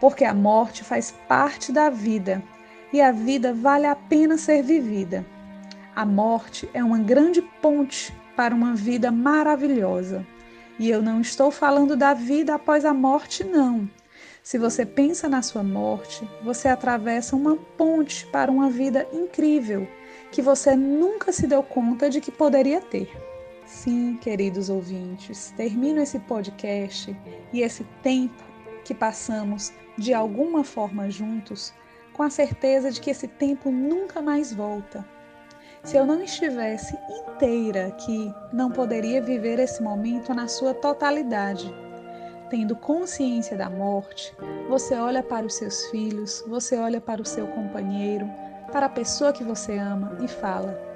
Porque 0.00 0.24
a 0.24 0.32
morte 0.32 0.82
faz 0.82 1.10
parte 1.28 1.70
da 1.70 1.90
vida 1.90 2.42
e 2.90 2.98
a 2.98 3.12
vida 3.12 3.52
vale 3.52 3.84
a 3.84 3.94
pena 3.94 4.38
ser 4.38 4.62
vivida. 4.62 5.26
A 5.94 6.06
morte 6.06 6.70
é 6.72 6.82
uma 6.82 6.96
grande 7.00 7.42
ponte 7.42 8.16
para 8.34 8.54
uma 8.54 8.74
vida 8.74 9.12
maravilhosa. 9.12 10.26
E 10.78 10.88
eu 10.88 11.02
não 11.02 11.20
estou 11.20 11.50
falando 11.50 11.94
da 11.94 12.14
vida 12.14 12.54
após 12.54 12.86
a 12.86 12.94
morte, 12.94 13.44
não. 13.44 13.86
Se 14.42 14.56
você 14.56 14.86
pensa 14.86 15.28
na 15.28 15.42
sua 15.42 15.62
morte, 15.62 16.26
você 16.42 16.66
atravessa 16.66 17.36
uma 17.36 17.56
ponte 17.76 18.24
para 18.28 18.50
uma 18.50 18.70
vida 18.70 19.06
incrível 19.12 19.86
que 20.32 20.40
você 20.40 20.74
nunca 20.74 21.30
se 21.30 21.46
deu 21.46 21.62
conta 21.62 22.08
de 22.08 22.22
que 22.22 22.32
poderia 22.32 22.80
ter. 22.80 23.27
Sim, 23.68 24.16
queridos 24.16 24.70
ouvintes, 24.70 25.52
termino 25.54 26.00
esse 26.00 26.18
podcast 26.20 27.14
e 27.52 27.60
esse 27.60 27.84
tempo 28.02 28.42
que 28.82 28.94
passamos 28.94 29.70
de 29.98 30.14
alguma 30.14 30.64
forma 30.64 31.10
juntos 31.10 31.74
com 32.14 32.22
a 32.22 32.30
certeza 32.30 32.90
de 32.90 32.98
que 32.98 33.10
esse 33.10 33.28
tempo 33.28 33.70
nunca 33.70 34.22
mais 34.22 34.54
volta. 34.54 35.04
Se 35.84 35.98
eu 35.98 36.06
não 36.06 36.22
estivesse 36.22 36.96
inteira 37.10 37.88
aqui, 37.88 38.34
não 38.54 38.70
poderia 38.70 39.20
viver 39.20 39.58
esse 39.58 39.82
momento 39.82 40.32
na 40.32 40.48
sua 40.48 40.72
totalidade. 40.72 41.70
Tendo 42.48 42.74
consciência 42.74 43.54
da 43.54 43.68
morte, 43.68 44.34
você 44.70 44.94
olha 44.94 45.22
para 45.22 45.44
os 45.44 45.54
seus 45.54 45.84
filhos, 45.90 46.42
você 46.48 46.78
olha 46.78 47.02
para 47.02 47.20
o 47.20 47.26
seu 47.26 47.46
companheiro, 47.48 48.26
para 48.72 48.86
a 48.86 48.90
pessoa 48.90 49.30
que 49.30 49.44
você 49.44 49.76
ama 49.76 50.16
e 50.24 50.26
fala: 50.26 50.87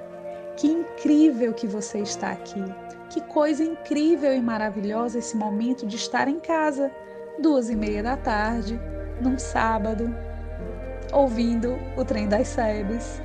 que 0.55 0.67
incrível 0.67 1.53
que 1.53 1.67
você 1.67 1.99
está 1.99 2.31
aqui. 2.31 2.63
Que 3.09 3.21
coisa 3.21 3.63
incrível 3.63 4.33
e 4.33 4.41
maravilhosa 4.41 5.19
esse 5.19 5.37
momento 5.37 5.85
de 5.85 5.95
estar 5.95 6.27
em 6.27 6.39
casa, 6.39 6.91
duas 7.39 7.69
e 7.69 7.75
meia 7.75 8.01
da 8.01 8.17
tarde, 8.17 8.79
num 9.21 9.37
sábado, 9.37 10.13
ouvindo 11.11 11.77
o 11.95 12.03
trem 12.03 12.27
das 12.27 12.47
sebes. 12.47 13.21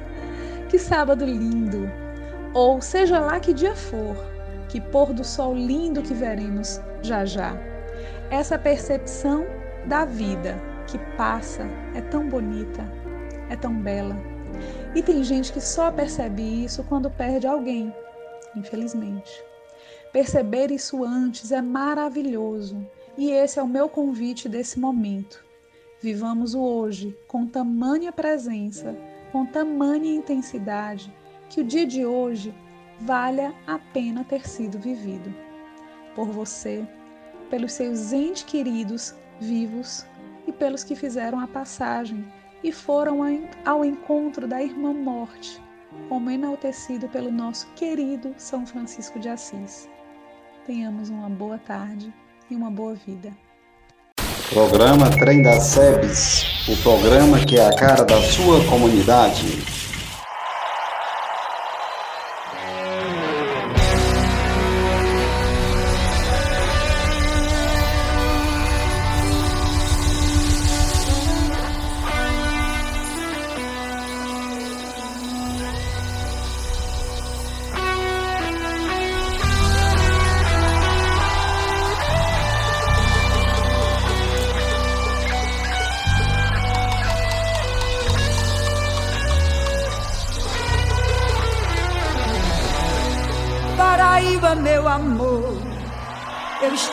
Que 0.68 0.78
sábado 0.78 1.24
lindo! 1.24 1.90
Ou 2.54 2.80
seja 2.80 3.18
lá 3.18 3.40
que 3.40 3.54
dia 3.54 3.74
for, 3.74 4.16
que 4.68 4.80
pôr 4.80 5.12
do 5.12 5.24
sol 5.24 5.54
lindo 5.54 6.02
que 6.02 6.14
veremos 6.14 6.80
já 7.02 7.24
já. 7.24 7.56
Essa 8.30 8.58
percepção 8.58 9.46
da 9.86 10.04
vida 10.04 10.60
que 10.86 10.98
passa 11.16 11.66
é 11.94 12.00
tão 12.00 12.28
bonita, 12.28 12.84
é 13.48 13.56
tão 13.56 13.74
bela. 13.74 14.16
E 14.94 15.03
tem 15.03 15.22
gente 15.22 15.53
que 15.53 15.61
só 15.61 15.92
percebe 15.92 16.42
isso 16.42 16.83
quando 16.85 17.11
perde 17.11 17.46
alguém, 17.46 17.94
infelizmente. 18.57 19.31
Perceber 20.12 20.70
isso 20.70 21.05
antes 21.05 21.53
é 21.53 21.61
maravilhoso 21.61 22.85
e 23.16 23.31
esse 23.31 23.59
é 23.59 23.62
o 23.62 23.68
meu 23.68 23.88
convite 23.88 24.48
desse 24.48 24.81
momento. 24.81 25.44
Vivamos 26.01 26.55
o 26.55 26.62
hoje 26.62 27.16
com 27.27 27.46
tamanha 27.46 28.11
presença, 28.11 28.96
com 29.31 29.44
tamanha 29.44 30.14
intensidade, 30.14 31.12
que 31.51 31.61
o 31.61 31.64
dia 31.64 31.87
de 31.87 32.07
hoje 32.07 32.55
valha 33.01 33.55
a 33.66 33.79
pena 33.79 34.24
ter 34.24 34.48
sido 34.48 34.79
vivido. 34.79 35.33
Por 36.14 36.29
você, 36.29 36.87
pelos 37.51 37.72
seus 37.72 38.12
entes 38.12 38.42
queridos 38.42 39.14
vivos 39.38 40.07
e 40.46 40.53
pelos 40.53 40.83
que 40.83 40.96
fizeram 40.96 41.38
a 41.38 41.46
passagem 41.46 42.24
e 42.62 42.73
foram 42.73 43.21
ao 43.64 43.85
encontro 43.85 44.47
da 44.47 44.62
irmã 44.62 44.92
morte, 44.92 45.61
como 46.09 46.31
enaltecido 46.31 47.09
pelo 47.09 47.31
nosso 47.31 47.66
querido 47.75 48.35
São 48.37 48.66
Francisco 48.66 49.18
de 49.18 49.29
Assis. 49.29 49.88
Tenhamos 50.66 51.09
uma 51.09 51.29
boa 51.29 51.59
tarde 51.59 52.12
e 52.51 52.55
uma 52.55 52.71
boa 52.71 52.94
vida. 52.94 53.33
Programa 54.51 55.11
Trem 55.11 55.42
das 55.42 55.62
Sebes, 55.64 56.66
o 56.68 56.77
programa 56.83 57.38
que 57.44 57.59
é 57.59 57.66
a 57.66 57.77
cara 57.77 58.05
da 58.05 58.21
sua 58.23 58.64
comunidade. 58.64 59.77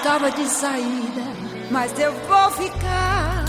Estava 0.05 0.29
de 0.31 0.47
saída, 0.47 1.23
mas 1.71 1.97
eu 1.99 2.13
vou 2.27 2.51
ficar. 2.51 3.45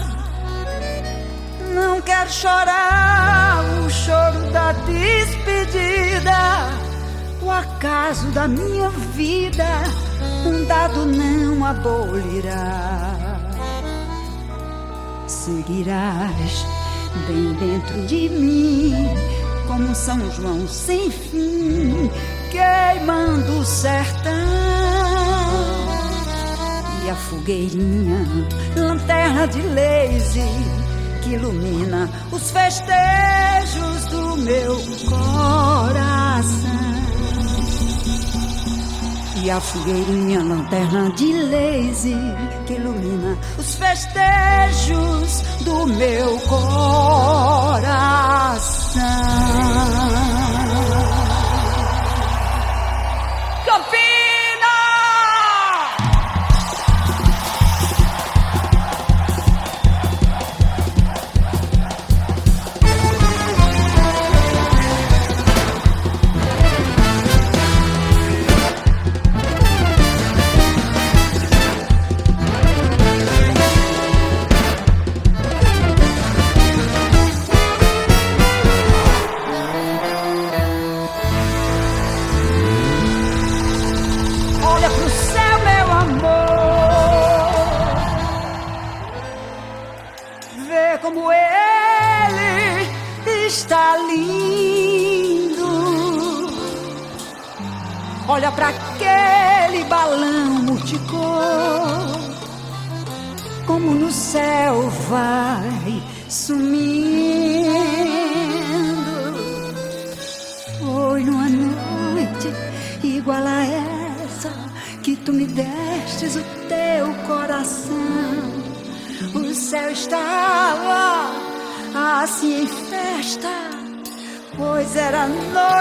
Não 1.74 2.00
quero 2.00 2.30
chorar 2.30 3.62
o 3.84 3.90
choro 3.90 4.50
da 4.52 4.72
despedida, 4.72 6.32
o 7.42 7.50
acaso 7.50 8.26
da 8.28 8.48
minha 8.48 8.88
vida, 8.88 9.66
um 10.46 10.64
dado 10.66 11.04
não 11.04 11.64
abolirá. 11.64 13.14
Seguirás 15.26 16.66
bem 17.26 17.52
dentro 17.54 18.06
de 18.06 18.28
mim, 18.30 18.94
como 19.66 19.94
São 19.94 20.30
João 20.32 20.66
sem 20.66 21.10
fim, 21.10 22.10
queimando 22.50 23.58
o 23.60 23.64
sertão 23.64 24.32
e 27.04 27.10
a 27.10 27.14
fogueirinha, 27.14 28.26
lanterna 28.74 29.46
de 29.46 29.62
lazy 29.62 30.42
que 31.22 31.34
ilumina 31.34 32.10
os 32.32 32.50
festejos 32.50 34.06
do 34.06 34.36
meu 34.38 34.76
coração. 35.08 36.66
E 39.42 39.50
a 39.50 39.60
fogueirinha, 39.60 40.42
lanterna 40.42 41.10
de 41.10 41.32
lazy 41.32 42.16
que 42.66 42.74
ilumina 42.74 43.38
os 43.56 43.76
festejos 43.76 45.42
do 45.64 45.86
meu 45.86 46.38
coração. 46.40 47.86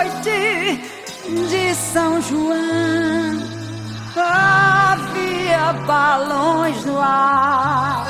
Noite 0.06 0.82
de 1.50 1.76
São 1.76 2.22
João. 2.22 3.56
Havia 4.16 5.74
balões 5.86 6.86
no 6.86 7.00
ar, 7.00 8.08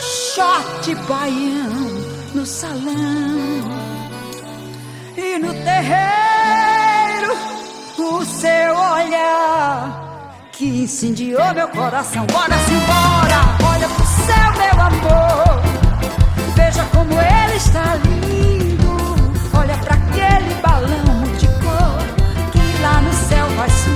shot 0.00 0.94
baião 1.08 2.06
no 2.32 2.46
salão 2.46 2.94
e 5.16 5.38
no 5.38 5.52
terreiro 5.64 7.36
o 7.98 8.24
seu 8.24 8.76
olhar 8.76 10.48
que 10.52 10.84
incendiou 10.84 11.52
meu 11.54 11.68
coração. 11.68 12.24
Bora 12.26 12.56
se 12.58 12.72
embora, 12.72 13.74
olha 13.74 13.88
pro 13.88 14.06
céu, 14.06 14.52
meu 14.58 14.80
amor. 14.80 15.62
Veja 16.54 16.84
como 16.92 17.12
ele 17.20 17.56
está 17.56 17.96
lindo. 17.96 18.75
Para 19.82 19.94
aquele 19.94 20.54
balão 20.60 21.22
de 21.38 21.46
cor 21.46 22.02
que 22.52 22.82
lá 22.82 23.00
no 23.00 23.12
céu 23.12 23.46
vai 23.56 23.68
sumindo. 23.70 23.95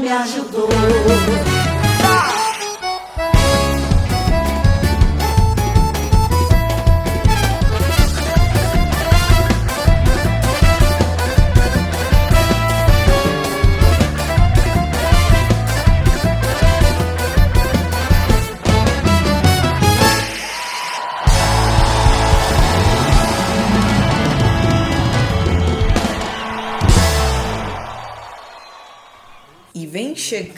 me 0.00 0.12
ajudou. 0.12 1.17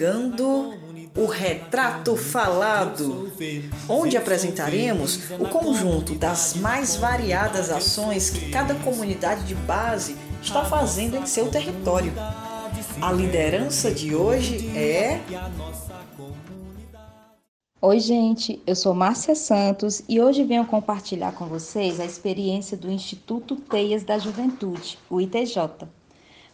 Chegando 0.01 0.73
o 1.15 1.27
Retrato 1.27 2.17
Falado, 2.17 3.31
onde 3.87 4.17
apresentaremos 4.17 5.31
o 5.39 5.47
conjunto 5.47 6.15
das 6.15 6.55
mais 6.55 6.97
variadas 6.97 7.69
ações 7.69 8.31
que 8.31 8.51
cada 8.51 8.75
comunidade 8.77 9.45
de 9.45 9.55
base 9.55 10.17
está 10.43 10.65
fazendo 10.65 11.19
em 11.19 11.27
seu 11.27 11.51
território. 11.51 12.15
A 13.03 13.13
liderança 13.13 13.91
de 13.91 14.15
hoje 14.15 14.75
é. 14.75 15.21
Oi, 17.83 18.01
gente, 18.01 18.63
eu 18.67 18.75
sou 18.75 18.95
Márcia 18.95 19.35
Santos 19.35 20.03
e 20.09 20.19
hoje 20.19 20.45
venho 20.45 20.65
compartilhar 20.65 21.33
com 21.33 21.45
vocês 21.45 22.01
a 22.01 22.07
experiência 22.07 22.75
do 22.75 22.91
Instituto 22.91 23.55
Teias 23.55 24.03
da 24.03 24.19
Juventude, 24.19 24.99
o 25.11 25.21
ITJ. 25.21 26.00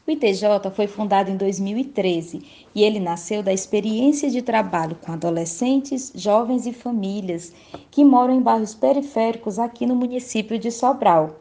O 0.07 0.11
ITJ 0.13 0.71
foi 0.73 0.87
fundado 0.87 1.33
em 1.33 1.37
2013 1.37 2.41
e 2.73 2.85
ele 2.85 3.01
nasceu 3.01 3.43
da 3.43 3.53
experiência 3.53 4.31
de 4.31 4.41
trabalho 4.41 4.97
com 5.05 5.11
adolescentes, 5.11 6.13
jovens 6.15 6.65
e 6.65 6.73
famílias 6.73 7.53
que 7.91 8.05
moram 8.05 8.33
em 8.33 8.41
bairros 8.41 8.73
periféricos 8.73 9.59
aqui 9.59 9.85
no 9.85 9.97
município 9.97 10.61
de 10.61 10.71
Sobral. 10.71 11.41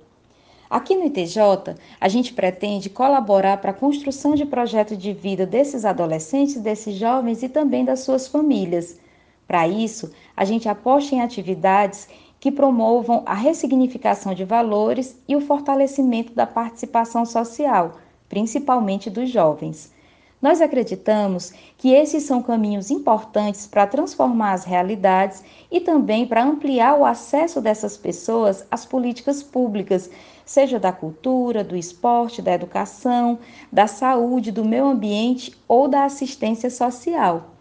Aqui 0.68 0.96
no 0.96 1.06
ITJ, 1.06 1.76
a 2.02 2.08
gente 2.08 2.34
pretende 2.34 2.90
colaborar 2.90 3.58
para 3.58 3.70
a 3.70 3.74
construção 3.74 4.34
de 4.34 4.48
projetos 4.48 4.98
de 4.98 5.14
vida 5.14 5.46
desses 5.46 5.86
adolescentes, 5.86 6.60
desses 6.60 6.96
jovens 6.96 7.44
e 7.44 7.50
também 7.50 7.86
das 7.86 8.00
suas 8.00 8.28
famílias. 8.28 9.00
Para 9.48 9.68
isso, 9.68 10.12
a 10.36 10.44
gente 10.44 10.68
aposta 10.68 11.14
em 11.14 11.22
atividades 11.22 12.10
que 12.40 12.52
promovam 12.52 13.22
a 13.28 13.36
ressignificação 13.36 14.34
de 14.34 14.44
valores 14.44 15.16
e 15.28 15.36
o 15.36 15.42
fortalecimento 15.42 16.34
da 16.34 16.48
participação 16.48 17.28
social 17.28 18.00
principalmente 18.30 19.10
dos 19.10 19.30
jovens. 19.30 19.94
Nós 20.42 20.62
acreditamos 20.62 21.54
que 21.78 21.92
esses 21.92 22.24
são 22.24 22.42
caminhos 22.42 22.92
importantes 22.92 23.66
para 23.66 23.88
transformar 23.88 24.54
as 24.54 24.64
realidades 24.64 25.44
e 25.72 25.80
também 25.80 26.28
para 26.28 26.44
ampliar 26.44 27.00
o 27.00 27.06
acesso 27.06 27.62
dessas 27.62 27.98
pessoas 27.98 28.66
às 28.70 28.86
políticas 28.86 29.42
públicas, 29.42 30.10
seja 30.46 30.80
da 30.80 30.92
cultura, 30.92 31.64
do 31.64 31.76
esporte, 31.76 32.42
da 32.42 32.54
educação, 32.54 33.40
da 33.72 33.88
saúde, 33.88 34.52
do 34.52 34.64
meio 34.64 34.86
ambiente 34.86 35.52
ou 35.68 35.88
da 35.88 36.06
assistência 36.06 36.70
social. 36.70 37.52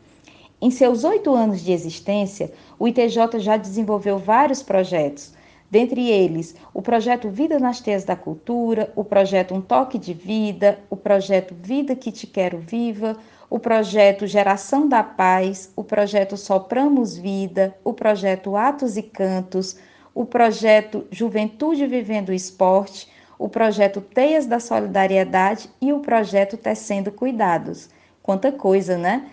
Em 0.61 0.71
seus 0.71 1.05
oito 1.05 1.35
anos 1.35 1.61
de 1.61 1.73
existência, 1.73 2.53
o 2.79 2.89
ITJ 2.89 3.39
já 3.39 3.57
desenvolveu 3.57 4.19
vários 4.19 4.63
projetos, 4.63 5.34
dentre 5.75 6.09
eles 6.09 6.55
o 6.73 6.81
projeto 6.81 7.29
Vida 7.29 7.59
nas 7.59 7.81
Teias 7.81 8.05
da 8.05 8.15
Cultura, 8.15 8.93
o 8.95 9.03
projeto 9.03 9.53
Um 9.53 9.61
Toque 9.61 9.99
de 9.99 10.15
Vida, 10.15 10.79
o 10.89 10.97
projeto 10.97 11.53
Vida 11.53 11.97
que 11.97 12.13
Te 12.13 12.29
Quero 12.29 12.59
Viva, 12.59 13.17
o 13.51 13.59
projeto 13.59 14.25
Geração 14.25 14.89
da 14.89 15.03
Paz, 15.03 15.73
o 15.75 15.83
projeto 15.83 16.37
Sopramos 16.37 17.19
Vida, 17.19 17.77
o 17.83 17.93
projeto 17.93 18.57
Atos 18.57 18.97
e 18.97 19.03
Cantos, 19.03 19.77
o 20.15 20.25
projeto 20.25 21.09
Juventude 21.11 21.89
Vivendo 21.89 22.33
Esporte, 22.33 23.09
o 23.37 23.49
projeto 23.49 24.01
Teias 24.01 24.47
da 24.47 24.61
Solidariedade 24.61 25.69
e 25.81 25.93
o 25.93 25.99
projeto 25.99 26.57
Tecendo 26.57 27.11
Cuidados. 27.11 27.91
Quanta 28.23 28.53
coisa, 28.53 28.97
né? 28.97 29.29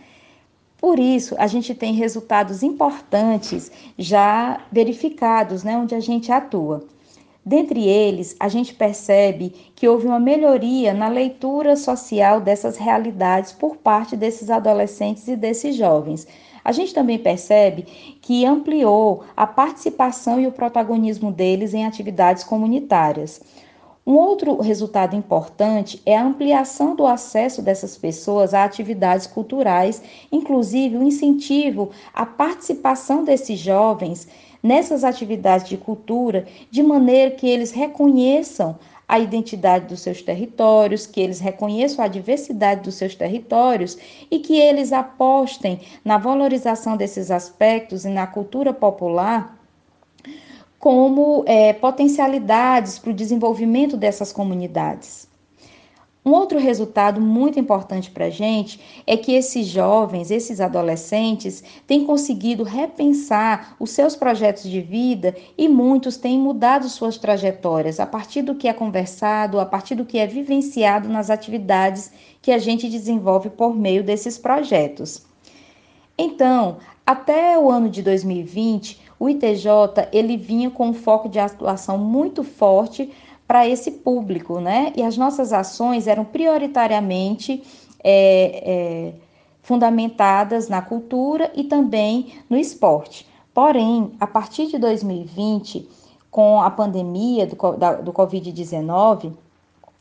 Por 0.81 0.97
isso, 0.97 1.35
a 1.37 1.45
gente 1.45 1.75
tem 1.75 1.93
resultados 1.93 2.63
importantes 2.63 3.71
já 3.99 4.61
verificados, 4.71 5.63
né, 5.63 5.77
onde 5.77 5.93
a 5.93 5.99
gente 5.99 6.31
atua. 6.31 6.83
Dentre 7.45 7.87
eles, 7.87 8.35
a 8.39 8.47
gente 8.47 8.73
percebe 8.73 9.49
que 9.75 9.87
houve 9.87 10.07
uma 10.07 10.19
melhoria 10.19 10.91
na 10.91 11.07
leitura 11.07 11.75
social 11.75 12.41
dessas 12.41 12.77
realidades 12.77 13.51
por 13.51 13.77
parte 13.77 14.17
desses 14.17 14.49
adolescentes 14.49 15.27
e 15.27 15.35
desses 15.35 15.75
jovens. 15.75 16.27
A 16.63 16.71
gente 16.71 16.95
também 16.95 17.19
percebe 17.19 17.83
que 18.19 18.43
ampliou 18.43 19.23
a 19.37 19.45
participação 19.45 20.39
e 20.39 20.47
o 20.47 20.51
protagonismo 20.51 21.31
deles 21.31 21.75
em 21.75 21.85
atividades 21.85 22.43
comunitárias. 22.43 23.39
Um 24.05 24.15
outro 24.15 24.59
resultado 24.59 25.15
importante 25.15 26.01
é 26.07 26.17
a 26.17 26.25
ampliação 26.25 26.95
do 26.95 27.05
acesso 27.05 27.61
dessas 27.61 27.95
pessoas 27.95 28.51
a 28.51 28.63
atividades 28.63 29.27
culturais, 29.27 30.01
inclusive 30.31 30.97
o 30.97 31.03
incentivo 31.03 31.91
à 32.11 32.25
participação 32.25 33.23
desses 33.23 33.59
jovens 33.59 34.27
nessas 34.63 35.03
atividades 35.03 35.67
de 35.67 35.77
cultura, 35.77 36.45
de 36.69 36.83
maneira 36.83 37.31
que 37.31 37.47
eles 37.47 37.71
reconheçam 37.71 38.77
a 39.07 39.19
identidade 39.19 39.87
dos 39.87 40.01
seus 40.01 40.21
territórios, 40.21 41.05
que 41.05 41.19
eles 41.19 41.39
reconheçam 41.39 42.03
a 42.03 42.07
diversidade 42.07 42.81
dos 42.81 42.95
seus 42.95 43.13
territórios 43.13 43.97
e 44.31 44.39
que 44.39 44.57
eles 44.57 44.93
apostem 44.93 45.79
na 46.03 46.17
valorização 46.17 46.95
desses 46.95 47.29
aspectos 47.29 48.05
e 48.05 48.09
na 48.09 48.25
cultura 48.25 48.73
popular 48.73 49.60
como 50.81 51.43
é, 51.45 51.73
potencialidades 51.73 52.97
para 52.97 53.11
o 53.11 53.13
desenvolvimento 53.13 53.95
dessas 53.95 54.33
comunidades. 54.33 55.29
Um 56.25 56.31
outro 56.31 56.57
resultado 56.57 57.21
muito 57.21 57.59
importante 57.59 58.09
para 58.09 58.25
a 58.25 58.29
gente 58.31 58.79
é 59.05 59.15
que 59.15 59.31
esses 59.31 59.67
jovens, 59.67 60.31
esses 60.31 60.59
adolescentes, 60.59 61.63
têm 61.85 62.03
conseguido 62.03 62.63
repensar 62.63 63.75
os 63.79 63.91
seus 63.91 64.15
projetos 64.15 64.63
de 64.63 64.81
vida 64.81 65.35
e 65.55 65.67
muitos 65.69 66.17
têm 66.17 66.39
mudado 66.39 66.89
suas 66.89 67.17
trajetórias 67.17 67.99
a 67.99 68.07
partir 68.07 68.41
do 68.41 68.55
que 68.55 68.67
é 68.67 68.73
conversado, 68.73 69.59
a 69.59 69.65
partir 69.65 69.93
do 69.93 70.05
que 70.05 70.17
é 70.17 70.25
vivenciado 70.25 71.07
nas 71.07 71.29
atividades 71.29 72.11
que 72.41 72.51
a 72.51 72.57
gente 72.57 72.89
desenvolve 72.89 73.51
por 73.51 73.75
meio 73.75 74.03
desses 74.03 74.35
projetos. 74.35 75.23
Então, 76.17 76.77
até 77.05 77.57
o 77.57 77.69
ano 77.69 77.89
de 77.89 78.03
2020, 78.03 79.10
o 79.21 79.29
ITJ 79.29 79.67
ele 80.11 80.35
vinha 80.35 80.71
com 80.71 80.87
um 80.87 80.93
foco 80.95 81.29
de 81.29 81.37
atuação 81.37 81.95
muito 81.95 82.43
forte 82.43 83.13
para 83.47 83.67
esse 83.67 83.91
público, 83.91 84.59
né? 84.59 84.91
E 84.95 85.03
as 85.03 85.15
nossas 85.15 85.53
ações 85.53 86.07
eram 86.07 86.25
prioritariamente 86.25 87.61
é, 88.03 88.63
é, 88.65 89.13
fundamentadas 89.61 90.67
na 90.67 90.81
cultura 90.81 91.51
e 91.55 91.65
também 91.65 92.33
no 92.49 92.57
esporte. 92.57 93.27
Porém, 93.53 94.11
a 94.19 94.25
partir 94.25 94.65
de 94.65 94.79
2020, 94.79 95.87
com 96.31 96.59
a 96.59 96.71
pandemia 96.71 97.45
do, 97.45 97.55
do 98.03 98.11
Covid-19, 98.11 99.33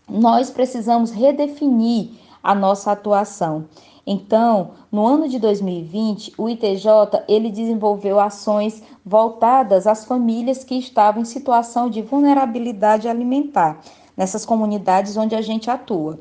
nós 0.09 0.49
precisamos 0.49 1.11
redefinir 1.11 2.09
a 2.43 2.55
nossa 2.55 2.93
atuação. 2.93 3.67
Então, 4.07 4.73
no 4.91 5.07
ano 5.07 5.29
de 5.29 5.39
2020, 5.39 6.35
o 6.37 6.49
ITJ 6.49 6.87
ele 7.29 7.51
desenvolveu 7.51 8.19
ações 8.19 8.83
voltadas 9.05 9.87
às 9.87 10.05
famílias 10.05 10.65
que 10.65 10.75
estavam 10.75 11.23
em 11.23 11.25
situação 11.25 11.89
de 11.89 12.03
vulnerabilidade 12.03 13.09
alimentar, 13.09 13.81
nessas 14.17 14.45
comunidades 14.45 15.17
onde 15.17 15.35
a 15.35 15.43
gente 15.43 15.71
atua. 15.71 16.19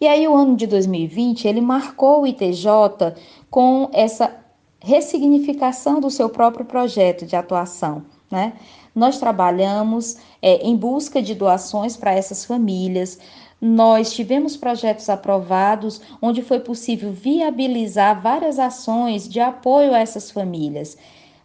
E 0.00 0.06
aí 0.06 0.26
o 0.28 0.34
ano 0.34 0.56
de 0.56 0.66
2020, 0.66 1.46
ele 1.46 1.60
marcou 1.60 2.22
o 2.22 2.26
ITJ 2.26 3.14
com 3.48 3.88
essa 3.92 4.36
ressignificação 4.80 5.98
do 5.98 6.10
seu 6.10 6.28
próprio 6.28 6.66
projeto 6.66 7.24
de 7.24 7.36
atuação, 7.36 8.04
né? 8.30 8.52
Nós 8.94 9.18
trabalhamos 9.18 10.18
é, 10.42 10.56
em 10.56 10.76
busca 10.76 11.22
de 11.22 11.34
doações 11.34 11.96
para 11.96 12.12
essas 12.12 12.44
famílias, 12.44 13.18
nós 13.66 14.12
tivemos 14.12 14.58
projetos 14.58 15.08
aprovados 15.08 15.98
onde 16.20 16.42
foi 16.42 16.60
possível 16.60 17.10
viabilizar 17.10 18.20
várias 18.20 18.58
ações 18.58 19.26
de 19.26 19.40
apoio 19.40 19.94
a 19.94 20.00
essas 20.00 20.30
famílias. 20.30 20.98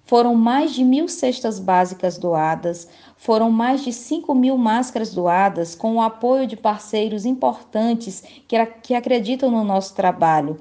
Foram 0.03 0.36
mais 0.36 0.74
de 0.76 0.84
mil 0.84 1.07
cestas 1.07 1.59
básicas 1.59 2.17
doadas, 2.17 2.89
foram 3.15 3.49
mais 3.49 3.86
de 3.86 3.93
5 3.93 4.36
mil 4.36 4.57
máscaras 4.57 5.13
doadas 5.13 5.76
com 5.76 5.95
o 5.95 6.01
apoio 6.01 6.45
de 6.45 6.57
parceiros 6.57 7.26
importantes 7.26 8.22
que, 8.45 8.65
que 8.84 8.95
acreditam 8.95 9.49
no 9.49 9.63
nosso 9.63 9.95
trabalho. 9.95 10.59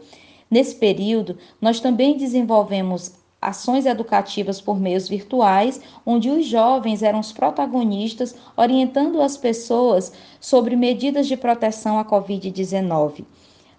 Nesse 0.48 0.76
período, 0.76 1.36
nós 1.60 1.80
também 1.80 2.16
desenvolvemos 2.16 3.17
ações 3.40 3.86
educativas 3.86 4.60
por 4.60 4.78
meios 4.78 5.08
virtuais, 5.08 5.80
onde 6.04 6.28
os 6.28 6.46
jovens 6.46 7.02
eram 7.02 7.20
os 7.20 7.32
protagonistas, 7.32 8.34
orientando 8.56 9.22
as 9.22 9.36
pessoas 9.36 10.12
sobre 10.40 10.74
medidas 10.74 11.26
de 11.26 11.36
proteção 11.36 11.98
à 11.98 12.04
Covid-19. 12.04 13.24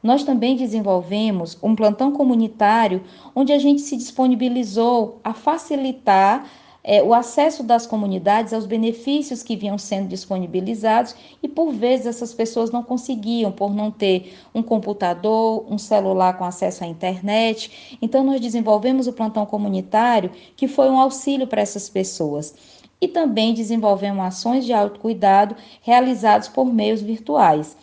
Nós 0.01 0.24
também 0.24 0.55
desenvolvemos 0.55 1.57
um 1.62 1.76
plantão 1.76 2.12
comunitário, 2.12 3.03
onde 3.36 3.51
a 3.51 3.60
gente 3.60 3.82
se 3.82 3.97
disponibilizou 3.97 5.20
a 5.24 5.34
facilitar 5.34 6.45
é, 6.84 7.03
o 7.03 7.13
acesso 7.13 7.61
das 7.61 7.86
comunidades 7.86 8.53
aos 8.53 8.65
benefícios 8.65 9.43
que 9.43 9.55
vinham 9.55 9.77
sendo 9.77 10.07
disponibilizados 10.07 11.15
e 11.43 11.47
por 11.47 11.71
vezes 11.71 12.07
essas 12.07 12.34
pessoas 12.34 12.71
não 12.71 12.82
conseguiam 12.84 13.51
por 13.51 13.73
não 13.73 13.91
ter 13.91 14.38
um 14.55 14.63
computador, 14.63 15.65
um 15.69 15.77
celular 15.77 16.38
com 16.38 16.45
acesso 16.45 16.84
à 16.84 16.88
internet. 16.88 17.97
Então 18.01 18.23
nós 18.23 18.39
desenvolvemos 18.39 19.07
o 19.07 19.13
plantão 19.13 19.45
comunitário, 19.45 20.32
que 20.55 20.67
foi 20.67 20.89
um 20.89 20.99
auxílio 20.99 21.47
para 21.47 21.61
essas 21.61 21.89
pessoas. 21.89 22.55
E 23.01 23.07
também 23.07 23.53
desenvolvemos 23.53 24.25
ações 24.25 24.65
de 24.65 24.73
autocuidado 24.73 25.55
realizadas 25.82 26.47
por 26.47 26.65
meios 26.65 27.01
virtuais. 27.01 27.75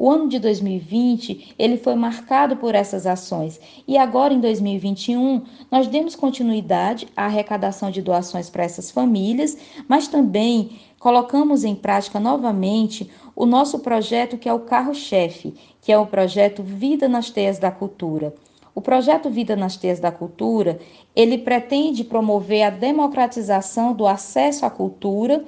O 0.00 0.08
ano 0.08 0.28
de 0.28 0.38
2020, 0.38 1.56
ele 1.58 1.76
foi 1.76 1.96
marcado 1.96 2.56
por 2.56 2.72
essas 2.72 3.04
ações 3.04 3.60
e 3.86 3.98
agora 3.98 4.32
em 4.32 4.38
2021, 4.38 5.42
nós 5.72 5.88
demos 5.88 6.14
continuidade 6.14 7.08
à 7.16 7.24
arrecadação 7.24 7.90
de 7.90 8.00
doações 8.00 8.48
para 8.48 8.62
essas 8.62 8.92
famílias, 8.92 9.58
mas 9.88 10.06
também 10.06 10.78
colocamos 11.00 11.64
em 11.64 11.74
prática 11.74 12.20
novamente 12.20 13.10
o 13.34 13.44
nosso 13.44 13.80
projeto 13.80 14.38
que 14.38 14.48
é 14.48 14.52
o 14.52 14.60
carro-chefe, 14.60 15.52
que 15.82 15.90
é 15.90 15.98
o 15.98 16.06
projeto 16.06 16.62
Vida 16.62 17.08
nas 17.08 17.30
Teias 17.30 17.58
da 17.58 17.72
Cultura. 17.72 18.32
O 18.76 18.80
projeto 18.80 19.28
Vida 19.28 19.56
nas 19.56 19.76
Teias 19.76 19.98
da 19.98 20.12
Cultura, 20.12 20.78
ele 21.16 21.38
pretende 21.38 22.04
promover 22.04 22.62
a 22.62 22.70
democratização 22.70 23.92
do 23.92 24.06
acesso 24.06 24.64
à 24.64 24.70
cultura 24.70 25.44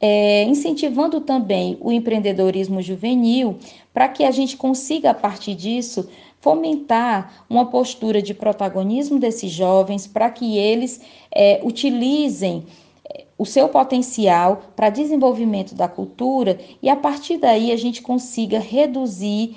é, 0.00 0.44
incentivando 0.44 1.20
também 1.20 1.76
o 1.80 1.92
empreendedorismo 1.92 2.80
juvenil, 2.80 3.58
para 3.92 4.08
que 4.08 4.24
a 4.24 4.30
gente 4.30 4.56
consiga, 4.56 5.10
a 5.10 5.14
partir 5.14 5.54
disso, 5.54 6.08
fomentar 6.40 7.44
uma 7.50 7.66
postura 7.66 8.22
de 8.22 8.32
protagonismo 8.32 9.18
desses 9.18 9.50
jovens, 9.50 10.06
para 10.06 10.30
que 10.30 10.56
eles 10.56 11.02
é, 11.30 11.60
utilizem 11.62 12.64
é, 13.04 13.26
o 13.36 13.44
seu 13.44 13.68
potencial 13.68 14.62
para 14.74 14.88
desenvolvimento 14.88 15.74
da 15.74 15.86
cultura 15.86 16.58
e 16.82 16.88
a 16.88 16.96
partir 16.96 17.36
daí 17.36 17.70
a 17.70 17.76
gente 17.76 18.00
consiga 18.00 18.58
reduzir 18.58 19.54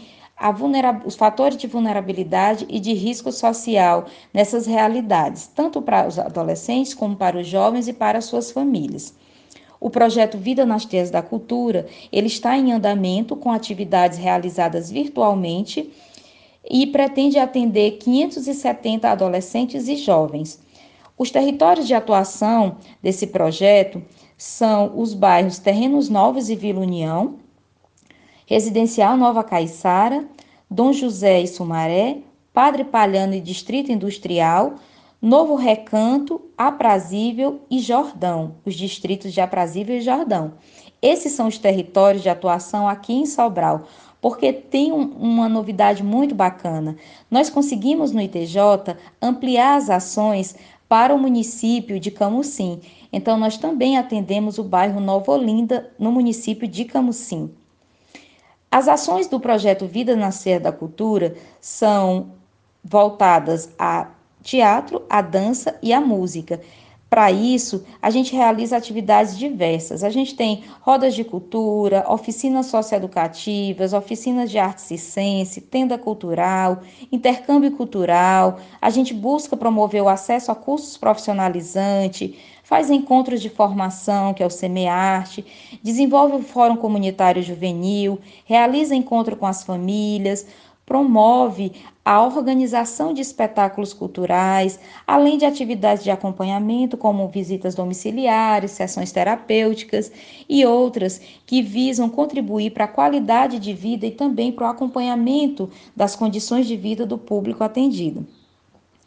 os 1.05 1.15
fatores 1.15 1.57
de 1.57 1.67
vulnerabilidade 1.67 2.65
e 2.67 2.77
de 2.79 2.91
risco 2.91 3.31
social 3.31 4.07
nessas 4.33 4.65
realidades, 4.65 5.47
tanto 5.47 5.81
para 5.81 6.05
os 6.05 6.19
adolescentes 6.19 6.93
como 6.93 7.15
para 7.15 7.39
os 7.39 7.47
jovens 7.47 7.87
e 7.87 7.93
para 7.93 8.17
as 8.17 8.25
suas 8.25 8.51
famílias. 8.51 9.13
O 9.83 9.89
projeto 9.89 10.37
Vida 10.37 10.65
nas 10.65 10.85
Teias 10.85 11.11
da 11.11 11.21
Cultura, 11.21 11.87
ele 12.09 12.27
está 12.27 12.57
em 12.57 12.71
andamento 12.71 13.35
com 13.35 13.51
atividades 13.51 14.17
realizadas 14.17 14.89
virtualmente 14.89 15.91
e 16.63 16.87
pretende 16.87 17.37
atender 17.37 17.97
570 17.97 19.09
adolescentes 19.09 19.89
e 19.89 19.97
jovens. 19.97 20.57
Os 21.17 21.29
territórios 21.29 21.85
de 21.85 21.93
atuação 21.93 22.77
desse 23.01 23.27
projeto 23.27 24.01
são 24.37 24.97
os 24.97 25.13
bairros 25.13 25.59
Terrenos 25.59 26.07
Novos 26.07 26.49
e 26.49 26.55
Vila 26.55 26.79
União, 26.79 27.35
Residencial 28.45 29.17
Nova 29.17 29.43
Caiçara, 29.43 30.25
Dom 30.71 30.93
José 30.93 31.41
e 31.41 31.47
Sumaré, 31.47 32.19
Padre 32.53 32.85
Palhano 32.85 33.33
e 33.33 33.41
Distrito 33.41 33.91
Industrial, 33.91 34.75
Novo 35.23 35.55
Recanto, 35.55 36.41
Aprazível 36.57 37.61
e 37.71 37.79
Jordão, 37.79 38.55
os 38.65 38.75
distritos 38.75 39.31
de 39.31 39.39
Aprazível 39.39 39.95
e 39.95 40.01
Jordão. 40.01 40.55
Esses 41.01 41.31
são 41.31 41.47
os 41.47 41.57
territórios 41.57 42.21
de 42.21 42.27
atuação 42.27 42.89
aqui 42.89 43.13
em 43.13 43.25
Sobral, 43.25 43.83
porque 44.19 44.51
tem 44.51 44.91
um, 44.91 45.03
uma 45.13 45.47
novidade 45.47 46.03
muito 46.03 46.35
bacana. 46.35 46.97
Nós 47.31 47.49
conseguimos 47.49 48.11
no 48.11 48.19
ITJ 48.19 48.97
ampliar 49.21 49.77
as 49.77 49.89
ações 49.89 50.57
para 50.89 51.15
o 51.15 51.17
município 51.17 52.01
de 52.01 52.11
Camusim. 52.11 52.81
Então, 53.09 53.37
nós 53.37 53.55
também 53.55 53.97
atendemos 53.97 54.57
o 54.57 54.63
bairro 54.65 54.99
Nova 54.99 55.31
Olinda, 55.31 55.89
no 55.97 56.11
município 56.11 56.67
de 56.67 56.83
Camusim. 56.83 57.49
As 58.69 58.89
ações 58.89 59.27
do 59.27 59.39
projeto 59.39 59.87
Vida 59.87 60.17
Nascer 60.17 60.59
da 60.59 60.73
Cultura 60.73 61.33
são 61.61 62.33
voltadas 62.83 63.69
a 63.79 64.09
teatro, 64.43 65.01
a 65.09 65.21
dança 65.21 65.75
e 65.81 65.93
a 65.93 66.01
música. 66.01 66.61
Para 67.13 67.31
isso, 67.31 67.85
a 68.01 68.09
gente 68.09 68.35
realiza 68.35 68.75
atividades 68.75 69.37
diversas. 69.37 70.03
A 70.03 70.09
gente 70.09 70.35
tem 70.35 70.63
rodas 70.81 71.13
de 71.13 71.23
cultura, 71.23 72.03
oficinas 72.09 72.65
socioeducativas, 72.65 73.93
oficinas 73.93 74.49
de 74.49 74.57
arte 74.57 74.81
circense, 74.81 75.61
tenda 75.61 75.95
cultural, 75.95 76.81
intercâmbio 77.11 77.71
cultural. 77.73 78.57
A 78.81 78.89
gente 78.89 79.13
busca 79.13 79.55
promover 79.55 80.01
o 80.01 80.09
acesso 80.09 80.51
a 80.51 80.55
cursos 80.55 80.97
profissionalizantes, 80.97 82.33
faz 82.63 82.89
encontros 82.89 83.39
de 83.43 83.49
formação, 83.49 84.33
que 84.33 84.41
é 84.41 84.45
o 84.47 84.49
SEMEARTE, 84.49 85.45
desenvolve 85.83 86.37
o 86.37 86.41
Fórum 86.41 86.77
Comunitário 86.77 87.43
Juvenil, 87.43 88.17
realiza 88.43 88.95
encontro 88.95 89.35
com 89.35 89.45
as 89.45 89.63
famílias, 89.63 90.47
promove 90.85 91.71
a 92.05 92.21
organização 92.21 93.13
de 93.13 93.21
espetáculos 93.21 93.93
culturais, 93.93 94.77
além 95.07 95.37
de 95.37 95.45
atividades 95.45 96.03
de 96.03 96.11
acompanhamento, 96.11 96.97
como 96.97 97.27
visitas 97.29 97.75
domiciliares, 97.75 98.71
sessões 98.71 99.11
terapêuticas 99.11 100.11
e 100.49 100.65
outras 100.65 101.21
que 101.45 101.61
visam 101.61 102.09
contribuir 102.09 102.71
para 102.71 102.85
a 102.85 102.89
qualidade 102.89 103.57
de 103.57 103.73
vida 103.73 104.05
e 104.05 104.11
também 104.11 104.51
para 104.51 104.67
o 104.67 104.71
acompanhamento 104.71 105.69
das 105.95 106.15
condições 106.15 106.67
de 106.67 106.75
vida 106.75 107.05
do 107.05 107.17
público 107.17 107.63
atendido. 107.63 108.27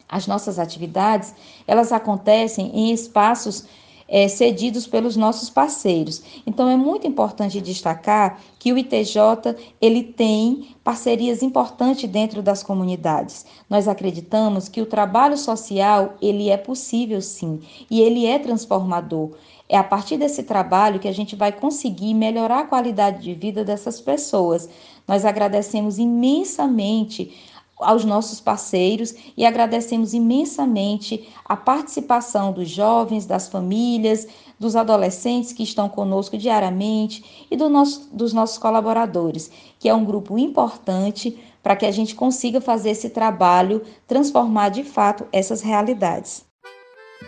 As 0.09 0.25
nossas 0.25 0.57
atividades, 0.57 1.35
elas 1.67 1.91
acontecem 1.91 2.71
em 2.73 2.91
espaços 2.91 3.67
é, 4.07 4.27
cedidos 4.27 4.87
pelos 4.87 5.15
nossos 5.15 5.49
parceiros. 5.49 6.21
Então 6.45 6.69
é 6.69 6.77
muito 6.77 7.05
importante 7.05 7.61
destacar 7.61 8.39
que 8.57 8.71
o 8.71 8.77
ITJ 8.77 9.55
ele 9.81 10.03
tem 10.03 10.75
parcerias 10.83 11.43
importantes 11.43 12.09
dentro 12.09 12.41
das 12.41 12.63
comunidades. 12.63 13.45
Nós 13.69 13.87
acreditamos 13.87 14.69
que 14.69 14.81
o 14.81 14.85
trabalho 14.85 15.37
social 15.37 16.15
ele 16.21 16.49
é 16.49 16.57
possível 16.57 17.21
sim 17.21 17.61
e 17.89 18.01
ele 18.01 18.25
é 18.25 18.39
transformador. 18.39 19.31
É 19.69 19.77
a 19.77 19.83
partir 19.83 20.17
desse 20.17 20.43
trabalho 20.43 20.99
que 20.99 21.09
a 21.09 21.13
gente 21.13 21.35
vai 21.35 21.51
conseguir 21.51 22.13
melhorar 22.13 22.61
a 22.61 22.67
qualidade 22.67 23.21
de 23.21 23.33
vida 23.33 23.65
dessas 23.65 23.99
pessoas. 23.99 24.69
Nós 25.05 25.25
agradecemos 25.25 25.97
imensamente 25.97 27.33
aos 27.79 28.03
nossos 28.03 28.39
parceiros 28.39 29.13
e 29.35 29.45
agradecemos 29.45 30.13
imensamente 30.13 31.27
a 31.45 31.55
participação 31.55 32.51
dos 32.51 32.69
jovens, 32.69 33.25
das 33.25 33.47
famílias, 33.47 34.27
dos 34.59 34.75
adolescentes 34.75 35.53
que 35.53 35.63
estão 35.63 35.87
conosco 35.87 36.37
diariamente 36.37 37.45
e 37.49 37.55
do 37.55 37.69
nosso, 37.69 38.09
dos 38.11 38.33
nossos 38.33 38.57
colaboradores, 38.57 39.51
que 39.79 39.87
é 39.87 39.93
um 39.93 40.05
grupo 40.05 40.37
importante 40.37 41.37
para 41.61 41.75
que 41.75 41.85
a 41.85 41.91
gente 41.91 42.15
consiga 42.15 42.61
fazer 42.61 42.91
esse 42.91 43.09
trabalho 43.09 43.81
transformar 44.07 44.69
de 44.69 44.83
fato 44.83 45.27
essas 45.31 45.61
realidades. 45.61 46.45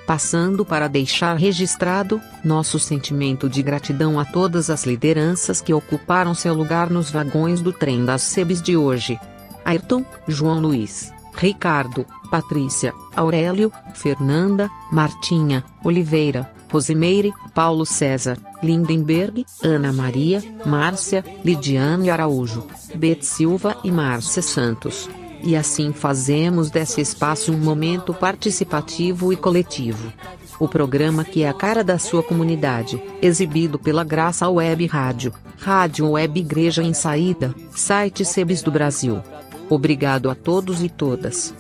Passando 0.08 0.66
para 0.66 0.88
deixar 0.88 1.36
registrado 1.36 2.22
nosso 2.44 2.80
sentimento 2.80 3.50
de 3.50 3.62
gratidão 3.62 4.20
a 4.20 4.26
todas 4.26 4.70
as 4.70 4.84
lideranças 4.84 5.62
que 5.62 5.74
ocuparam 5.74 6.34
seu 6.34 6.54
lugar 6.54 6.90
nos 6.90 7.12
vagões 7.12 7.62
do 7.62 7.72
trem 7.72 8.06
das 8.06 8.22
SEBs 8.22 8.62
de 8.62 8.78
hoje. 8.78 9.20
Ayrton, 9.66 10.06
João 10.28 10.60
Luiz, 10.60 11.12
Ricardo, 11.36 12.06
Patrícia, 12.30 12.94
Aurélio, 13.16 13.72
Fernanda, 13.94 14.70
Martinha, 14.92 15.64
Oliveira, 15.84 16.52
Rosimeire, 16.72 17.34
Paulo 17.54 17.86
César, 17.86 18.38
Lindenberg, 18.62 19.46
Ana 19.64 19.92
Maria, 19.92 20.44
Márcia, 20.66 21.24
Lidiane 21.44 22.10
Araújo, 22.10 22.68
Bet 22.94 23.26
Silva 23.26 23.78
e 23.84 23.92
Márcia 23.92 24.42
Santos. 24.42 25.10
E 25.42 25.56
assim 25.56 25.94
fazemos 25.94 26.70
desse 26.70 27.02
espaço 27.02 27.52
um 27.52 27.58
momento 27.58 28.14
participativo 28.14 29.32
e 29.32 29.38
coletivo. 29.38 30.12
O 30.60 30.68
programa 30.68 31.24
que 31.24 31.44
é 31.44 31.50
a 31.50 31.54
cara 31.54 31.84
da 31.84 31.98
sua 31.98 32.22
comunidade, 32.22 33.02
exibido 33.22 33.80
pela 33.80 34.04
Graça 34.04 34.48
Web 34.50 34.86
Rádio, 34.88 35.34
Rádio 35.58 36.10
Web 36.12 36.40
Igreja 36.40 36.84
em 36.84 36.94
Saída, 36.94 37.56
site 37.72 38.26
Sebes 38.26 38.62
do 38.62 38.70
Brasil. 38.70 39.22
Obrigado 39.70 40.30
a 40.30 40.36
todos 40.36 40.84
e 40.84 40.90
todas. 40.90 41.54